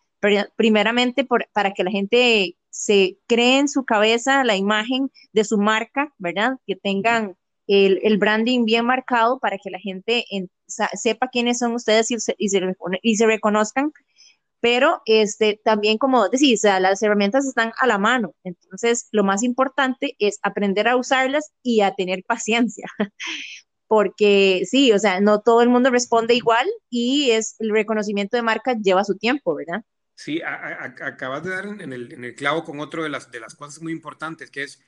[0.57, 5.59] primeramente por, para que la gente se cree en su cabeza la imagen de su
[5.59, 6.59] marca, ¿verdad?
[6.66, 10.24] Que tengan el, branding bien marcado para que la gente
[10.66, 13.92] sepa quiénes son ustedes y se, y se, reconozcan.
[14.61, 18.35] Pero este, también, como decís, las herramientas están a la mano.
[18.42, 22.87] Entonces, lo más importante es aprender a usarlas y a tener paciencia.
[23.88, 28.42] Porque sí, o sea, no todo el mundo responde igual y es el reconocimiento de
[28.42, 29.83] marca lleva su tiempo, ¿verdad?
[30.16, 33.55] Sí, acabas de dar en el, en el, clavo con otro de las, de las
[33.55, 34.83] cosas muy importantes, que es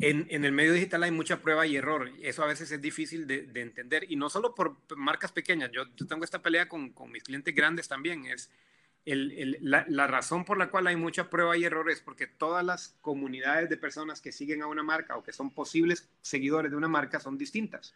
[0.00, 2.10] en, en, el medio digital hay mucha prueba y error.
[2.22, 4.04] Eso a veces es difícil de, de entender.
[4.08, 5.70] Y no solo por marcas pequeñas.
[5.72, 8.26] Yo, yo tengo esta pelea con, con, mis clientes grandes también.
[8.26, 8.50] Es
[9.04, 12.26] el, el, la, la, razón por la cual hay mucha prueba y error es porque
[12.26, 16.70] todas las comunidades de personas que siguen a una marca o que son posibles seguidores
[16.70, 17.94] de una marca son distintas.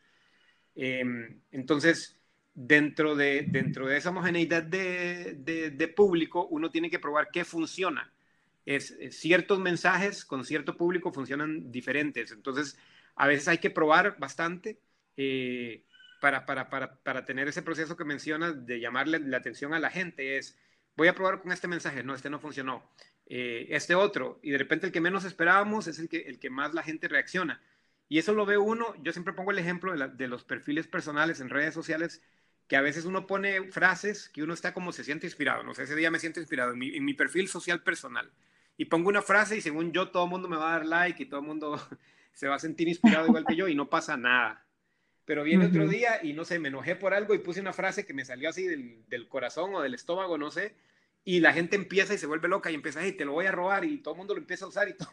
[0.74, 1.04] Eh,
[1.52, 2.16] entonces,
[2.54, 7.44] dentro de, dentro de esa homogeneidad de, de, de público, uno tiene que probar qué
[7.44, 8.10] funciona
[8.66, 12.32] es, ciertos mensajes con cierto público funcionan diferentes.
[12.32, 12.78] Entonces,
[13.16, 14.78] a veces hay que probar bastante
[15.16, 15.84] eh,
[16.20, 19.90] para, para, para, para, tener ese proceso que mencionas de llamarle la atención a la
[19.90, 20.38] gente.
[20.38, 20.56] Es
[20.96, 22.82] voy a probar con este mensaje, no, este no funcionó,
[23.26, 26.50] eh, este otro, y de repente el que menos esperábamos es el que, el que
[26.50, 27.62] más la gente reacciona.
[28.08, 31.48] Y eso lo ve uno, yo siempre pongo el ejemplo de, los perfiles personales en
[31.48, 32.22] redes sociales,
[32.68, 35.84] que a veces uno pone frases que uno está como se siente inspirado, no sé,
[35.84, 38.30] ese día me siento inspirado en mi, en mi perfil social personal,
[38.76, 41.22] y pongo una frase y según yo todo el mundo me va a dar like
[41.22, 41.80] y todo el mundo
[42.32, 44.64] se va a sentir inspirado igual que yo y no pasa nada.
[45.24, 48.04] Pero viene otro día y no sé, me enojé por algo y puse una frase
[48.04, 50.74] que me salió así del, del corazón o del estómago, no sé,
[51.24, 53.52] y la gente empieza y se vuelve loca y empieza, y te lo voy a
[53.52, 55.12] robar y todo el mundo lo empieza a usar y todo.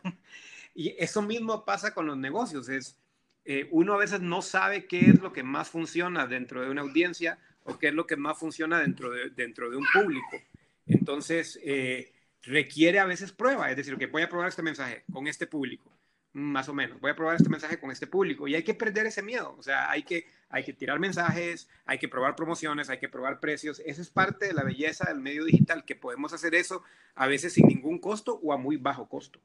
[0.73, 2.97] Y eso mismo pasa con los negocios, es
[3.45, 6.81] eh, uno a veces no sabe qué es lo que más funciona dentro de una
[6.81, 10.37] audiencia o qué es lo que más funciona dentro de, dentro de un público.
[10.85, 12.11] Entonces, eh,
[12.43, 15.91] requiere a veces prueba, es decir, que voy a probar este mensaje con este público
[16.33, 16.99] más o menos.
[17.01, 19.55] Voy a probar este mensaje con este público y hay que perder ese miedo.
[19.57, 23.39] O sea, hay que, hay que tirar mensajes, hay que probar promociones, hay que probar
[23.39, 23.81] precios.
[23.85, 26.83] Esa es parte de la belleza del medio digital, que podemos hacer eso
[27.15, 29.39] a veces sin ningún costo o a muy bajo costo.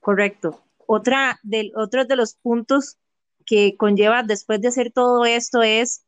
[0.00, 0.62] Correcto.
[0.86, 2.96] Otra del, otro de los puntos
[3.46, 6.04] que conlleva después de hacer todo esto es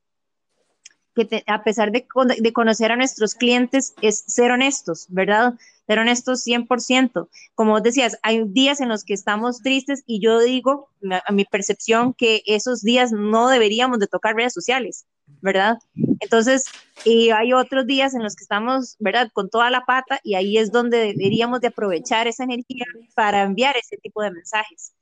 [1.15, 2.07] que a pesar de,
[2.39, 5.55] de, conocer a nuestros clientes, es ser honestos, ¿verdad?
[5.87, 7.29] Ser honestos 100%.
[7.55, 10.89] Como vos decías, hay días en los que estamos tristes y yo digo,
[11.27, 15.07] a mi percepción, que esos días no deberíamos de tocar redes sociales,
[15.41, 15.79] ¿verdad?
[16.21, 16.65] Entonces,
[17.05, 19.29] y hay otros días en los que estamos, ¿verdad?
[19.33, 22.85] Con toda la pata y ahí es donde deberíamos de aprovechar esa energía
[23.15, 24.95] para enviar ese tipo de mensajes,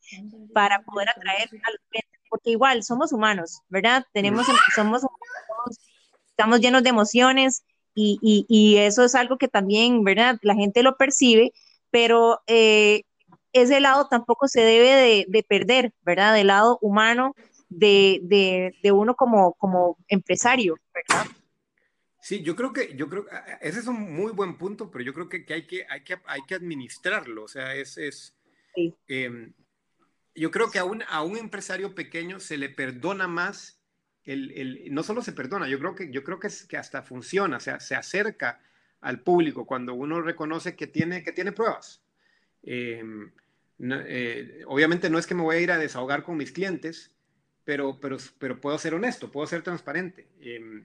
[0.55, 4.07] para poder atraer a los clientes porque igual somos humanos, ¿verdad?
[4.13, 5.03] Tenemos, somos
[6.41, 7.65] estamos llenos de emociones
[7.95, 8.19] y,
[8.49, 10.39] y, eso es algo que también, ¿verdad?
[10.41, 11.53] La gente lo percibe,
[11.91, 13.03] pero eh,
[13.53, 16.33] ese lado tampoco se debe de, perder, ¿verdad?
[16.33, 17.35] Del lado humano
[17.69, 21.27] de, de, de, uno como, como empresario, ¿verdad?
[22.23, 23.27] Sí, yo creo que, yo creo,
[23.61, 26.17] ese es un muy buen punto, pero yo creo que, que, hay, que hay, que
[26.25, 28.35] hay que administrarlo, o sea, es, es
[29.09, 29.53] em,
[30.35, 33.80] yo creo que a un, a un empresario pequeño se le perdona más
[34.33, 37.57] el, no solo se perdona, yo creo que, yo creo que, es, que hasta funciona,
[37.57, 38.61] o sea, se acerca
[39.01, 42.03] al público cuando uno reconoce que tiene, que tiene pruebas.
[42.63, 43.31] Em,
[43.79, 47.13] eh, obviamente no es que me voy a ir a desahogar con mis clientes,
[47.65, 50.29] pero, pero, pero puedo ser honesto, puedo ser transparente.
[50.41, 50.85] Em,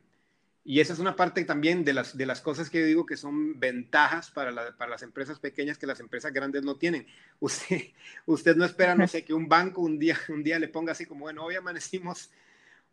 [0.68, 3.18] y esa es una parte también de las, de las cosas que yo digo que
[3.18, 7.06] son ventajas para, para las empresas pequeñas que las empresas grandes no tienen.
[7.39, 7.91] Usted,
[8.26, 11.06] usted no espera, no sé, que un banco un día, un día le ponga así
[11.06, 12.32] como, bueno, hoy amanecimos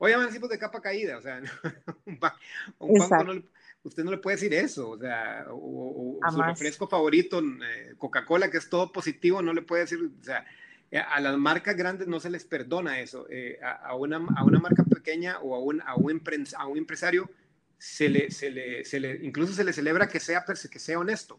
[0.04, 1.40] Oye, amanecimos de capa caída, o sea,
[2.06, 3.40] un, banco no
[3.84, 8.58] usted no le puede decir eso, o sea, o, su refresco favorito, eh, Coca-Cola, que
[8.58, 10.44] es todo positivo, no le puede decir, o sea,
[10.90, 14.58] eh, a las marcas grandes no se les perdona eso, eh, a, una, a, una,
[14.58, 16.20] marca pequeña o a un, a un,
[16.56, 17.30] a un empresario
[17.78, 21.38] se le, se le, se le, incluso se le celebra que sea, que sea honesto.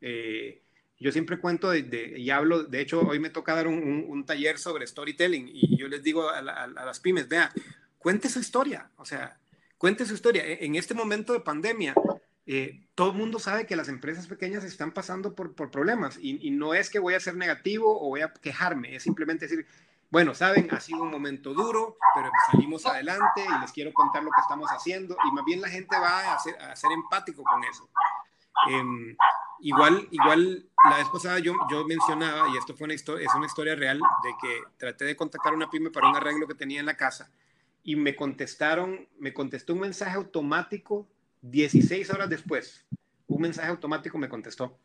[0.00, 4.58] yo siempre cuento de, y hablo, de hecho hoy me toca dar un, un, taller
[4.58, 7.52] sobre storytelling y yo les digo a, a las pymes, vea,
[8.04, 9.38] cuente su historia, o sea,
[9.78, 10.44] cuente su historia.
[10.44, 11.94] E, en este momento de pandemia,
[12.44, 16.74] eh, todo el mundo sabe que las empresas pequeñas están pasando por, problemas y, no
[16.74, 19.66] es que voy a ser negativo o voy a quejarme, es simplemente decir,
[20.10, 24.30] bueno, saben, ha sido un momento duro, pero salimos adelante y les quiero contar lo
[24.30, 27.88] que estamos haciendo y más bien la gente va a ser, empático con eso.
[28.68, 29.16] Em,
[29.60, 33.74] igual, igual la vez pasada yo, yo mencionaba, y esto fue una es una historia
[33.74, 36.86] real, de que traté de contactar a una pyme para un arreglo que tenía en
[36.86, 37.30] la casa
[37.84, 41.06] y me contestaron, me contestó un mensaje automático
[41.42, 42.84] 16 horas después.
[43.26, 44.78] Un mensaje automático me contestó.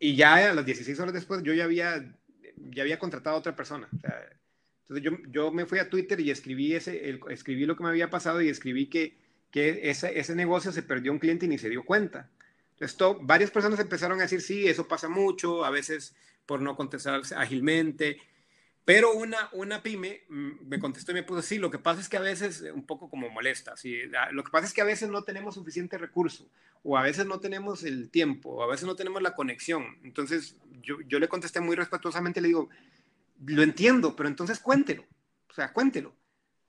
[0.00, 2.12] Y ya a las 16 horas después yo ya había,
[2.56, 3.88] ya había contratado a otra persona.
[3.92, 8.10] entonces yo, yo, me fui a Twitter y escribí, ese, escribí lo que me había
[8.10, 9.16] pasado y escribí que,
[9.52, 12.28] que ese, ese negocio se perdió un cliente y ni se dio cuenta.
[12.72, 16.16] Entonces, varias personas empezaron a decir, sí, eso pasa mucho, a veces
[16.46, 18.18] por no contestar ágilmente.
[18.84, 22.08] Pero una, una pyme mm, me contestó y me puso, sí, lo que pasa es
[22.08, 24.02] que a veces, eh, un poco como molesta, ¿sí?
[24.32, 26.48] lo que pasa es que a veces no tenemos suficiente recurso,
[26.82, 29.98] o a veces no tenemos el tiempo, o a veces no tenemos la conexión.
[30.04, 32.68] Entonces yo, yo le contesté muy respetuosamente, le digo,
[33.46, 35.04] lo entiendo, pero entonces cuéntelo,
[35.48, 36.14] o sea, cuéntelo.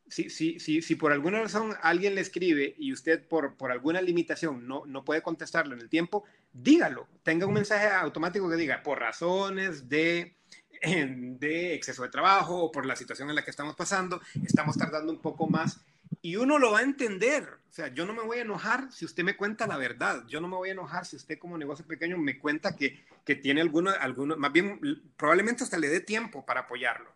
[0.07, 4.01] Si, si, si, si por alguna razón alguien le escribe y usted por, por alguna
[4.01, 8.83] limitación no, no puede contestarlo en el tiempo, dígalo, tenga un mensaje automático que diga,
[8.83, 10.35] por razones de
[10.81, 15.11] de exceso de trabajo o por la situación en la que estamos pasando, estamos tardando
[15.11, 15.79] un poco más
[16.21, 17.43] y uno lo va a entender.
[17.69, 20.25] O sea, yo no me voy a enojar si usted me cuenta la verdad.
[20.27, 23.35] Yo no me voy a enojar si usted como negocio pequeño me cuenta que, que
[23.35, 24.79] tiene alguno, alguno, más bien
[25.17, 27.13] probablemente hasta le dé tiempo para apoyarlo.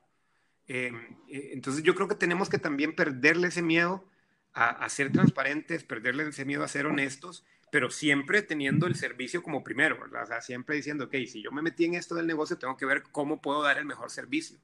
[0.67, 4.05] Em, eh, entonces yo creo que tenemos que también perderle ese miedo
[4.53, 9.63] a, ser transparentes, perderle ese miedo a ser honestos, pero siempre teniendo el servicio como
[9.63, 10.23] primero, ¿verdad?
[10.23, 12.85] O sea, siempre diciendo, ok, si yo me metí en esto del negocio, tengo que
[12.85, 14.57] ver cómo puedo dar el mejor servicio.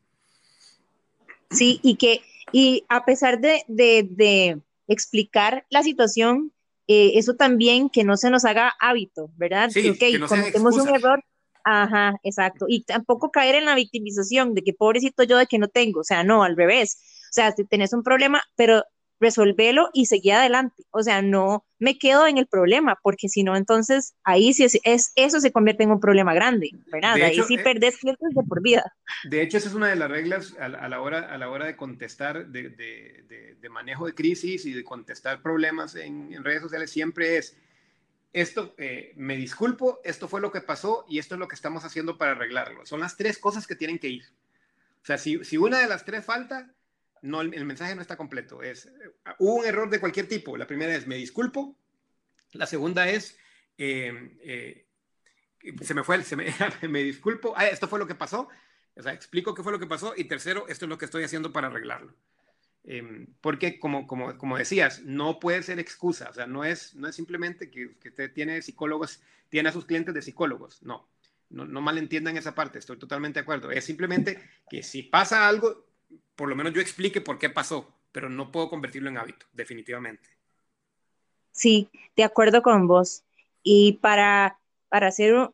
[1.52, 6.52] Sí, y que, y a pesar de, de, explicar la situación,
[6.88, 9.70] eh, eso también que no se nos haga hábito, ¿verdad?
[9.70, 11.24] Sí, que no cometemos un error,
[11.68, 12.68] Ajá, exacto.
[12.70, 16.04] Y tampoco caer en la victimización de que pobrecito yo de que no tengo, o
[16.04, 17.00] sea, no, al revés.
[17.24, 18.84] O sea, si tenés un problema, pero
[19.20, 20.84] resolverlo y seguir adelante.
[20.92, 25.12] O sea, no me quedo en el problema, porque si no, entonces ahí sí es,
[25.16, 27.16] eso se convierte en un problema grande, ¿verdad?
[27.16, 28.94] ahí sí eh, perdés clientes de por vida.
[29.30, 31.76] De hecho, esa es una de las reglas a, la, hora, a la hora de
[31.76, 36.92] contestar, de, de, de, manejo de crisis y de contestar problemas en, en redes sociales,
[36.92, 37.58] siempre es,
[38.36, 41.86] esto, eh, me disculpo, esto fue lo que pasó y esto es lo que estamos
[41.86, 42.86] haciendo para arreglarlo.
[42.86, 44.26] Son las tres cosas que tienen que ir.
[45.02, 46.75] O sea, si, si una de las tres falta,
[47.26, 48.62] no, el, mensaje no está completo.
[48.62, 48.90] Es,
[49.40, 50.58] hubo un error de cualquier tipo.
[50.58, 51.78] La primera es, me disculpo.
[52.54, 53.38] La segunda es,
[53.78, 54.88] eh, eh,
[55.82, 56.54] se me fue, se me,
[56.90, 57.54] me disculpo.
[57.56, 58.48] Ah, esto fue lo que pasó.
[58.96, 60.14] O sea, explico qué fue lo que pasó.
[60.16, 62.14] Y tercero, esto es lo que estoy haciendo para arreglarlo.
[62.84, 66.30] Em, porque, como, como, como, decías, no puede ser excusa.
[66.30, 69.86] O sea, no es, no es simplemente que, que usted tiene psicólogos, tiene a sus
[69.86, 70.84] clientes de psicólogos.
[70.84, 71.10] No,
[71.50, 72.80] no, no malentiendan esa parte.
[72.80, 73.72] Estoy totalmente de acuerdo.
[73.72, 75.85] Es simplemente que si pasa algo,
[76.36, 80.30] por lo menos yo explique por qué pasó, pero no puedo convertirlo en hábito, definitivamente.
[81.52, 83.24] Sí, de acuerdo con vos.
[83.64, 84.60] Y para,
[84.90, 85.50] para, hacer,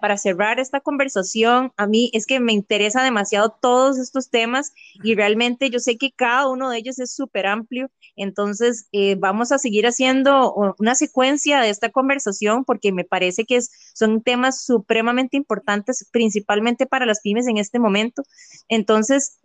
[0.00, 4.72] para cerrar esta conversación, a mí es que me interesa demasiado todos estos temas
[5.02, 7.90] y realmente yo sé que cada uno de ellos es súper amplio.
[8.14, 13.60] Entonces, eh, vamos a seguir haciendo una secuencia de esta conversación porque me parece que
[13.92, 18.22] son temas supremamente importantes, principalmente para las pymes en este momento.
[18.68, 19.39] Entonces,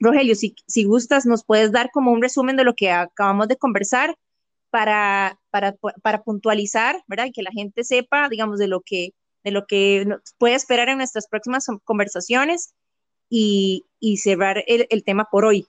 [0.00, 3.56] Rogelio, si, si gustas, nos puedes dar como un resumen de lo que acabamos de
[3.56, 4.16] conversar
[4.70, 7.26] para, para, para puntualizar, ¿verdad?
[7.26, 9.10] Y que la gente sepa, digamos, de lo que,
[9.44, 10.06] de lo que
[10.38, 12.72] puede esperar en nuestras próximas conversaciones
[13.28, 15.66] y, y cerrar el, el, tema por hoy.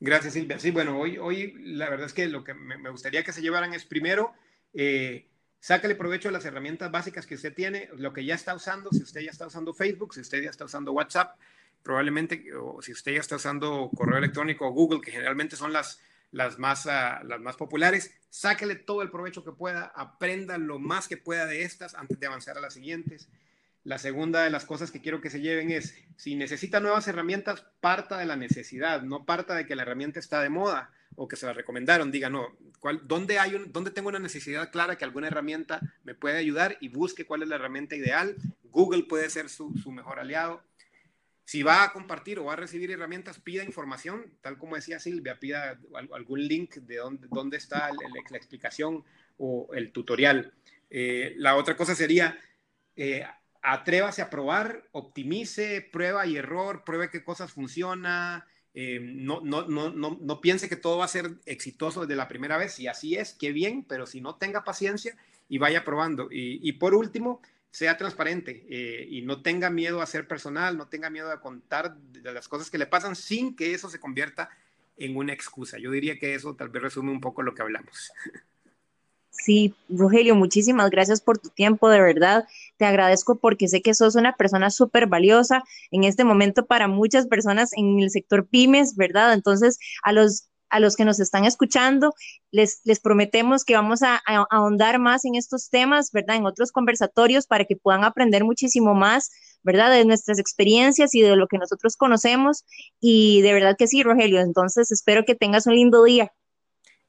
[0.00, 0.58] Gracias, Silvia.
[0.58, 3.74] Sí, bueno, hoy, hoy la verdad es que lo que me, gustaría que se llevaran
[3.74, 4.32] es primero,
[4.72, 5.28] eh,
[5.60, 9.02] sácale provecho de las herramientas básicas que usted tiene, lo que ya está usando, si
[9.02, 11.38] usted ya está usando Facebook, si usted ya está usando WhatsApp,
[11.84, 12.44] probablemente,
[12.80, 16.00] si usted ya está usando correo electrónico o Google, que generalmente son las,
[16.32, 21.06] las, más, ah, las más populares, sáquele todo el provecho que pueda, aprenda lo más
[21.06, 23.28] que pueda de estas antes de avanzar a las siguientes.
[23.84, 27.66] La segunda de las cosas que quiero que se lleven es, si necesita nuevas herramientas,
[27.80, 31.36] parta de la necesidad, no parta de que la herramienta está de moda o que
[31.36, 32.10] se la recomendaron.
[32.10, 36.14] Diga, no, ¿cuál, dónde, hay un, ¿dónde tengo una necesidad clara que alguna herramienta me
[36.14, 36.78] puede ayudar?
[36.80, 38.36] Y busque cuál es la herramienta ideal.
[38.62, 40.62] Google puede ser su, su mejor aliado
[41.44, 45.38] si va a compartir o va a recibir herramientas, pida información, tal como decía Silvia,
[45.38, 45.78] pida
[46.12, 49.04] algún link de dónde, está la, explicación
[49.36, 50.54] o el tutorial.
[50.88, 52.38] Eh, la otra cosa sería,
[52.96, 53.26] eh,
[53.60, 58.42] atrévase a probar, optimice, prueba y error, pruebe qué cosas funcionan,
[58.72, 62.26] eh, no, no, no, no, no piense que todo va a ser exitoso desde la
[62.26, 65.14] primera vez, si así es, qué bien, pero si no tenga paciencia
[65.48, 66.28] y vaya probando.
[66.30, 67.42] y por último,
[67.74, 71.96] sea transparente eh, y no tenga miedo a ser personal, no tenga miedo a contar
[72.22, 74.48] las cosas que le pasan sin que eso se convierta
[74.96, 75.76] en una excusa.
[75.78, 78.12] Yo diría que eso tal vez resume un poco lo que hablamos.
[79.30, 82.46] Sí, Rogelio, muchísimas gracias por tu tiempo, de verdad.
[82.76, 87.26] Te agradezco porque sé que sos una persona súper valiosa en este momento para muchas
[87.26, 89.34] personas en el sector pymes, ¿verdad?
[89.34, 92.14] Entonces, a los a los que nos están escuchando,
[92.50, 96.36] les, les prometemos que vamos a, ahondar más en estos temas, ¿verdad?
[96.36, 99.30] En otros conversatorios para que puedan aprender muchísimo más,
[99.62, 99.90] ¿verdad?
[99.90, 102.64] De nuestras experiencias y de lo que nosotros conocemos.
[103.00, 104.40] Y de verdad que sí, Rogelio.
[104.40, 106.32] Entonces, espero que tengas un lindo día.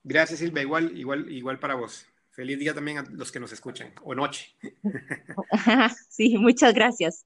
[0.03, 0.61] Gracias, Silvia.
[0.61, 2.07] Igual, igual, igual para vos.
[2.31, 4.53] Feliz día también a los que nos escuchan, o noche.
[6.09, 7.25] sí, muchas gracias.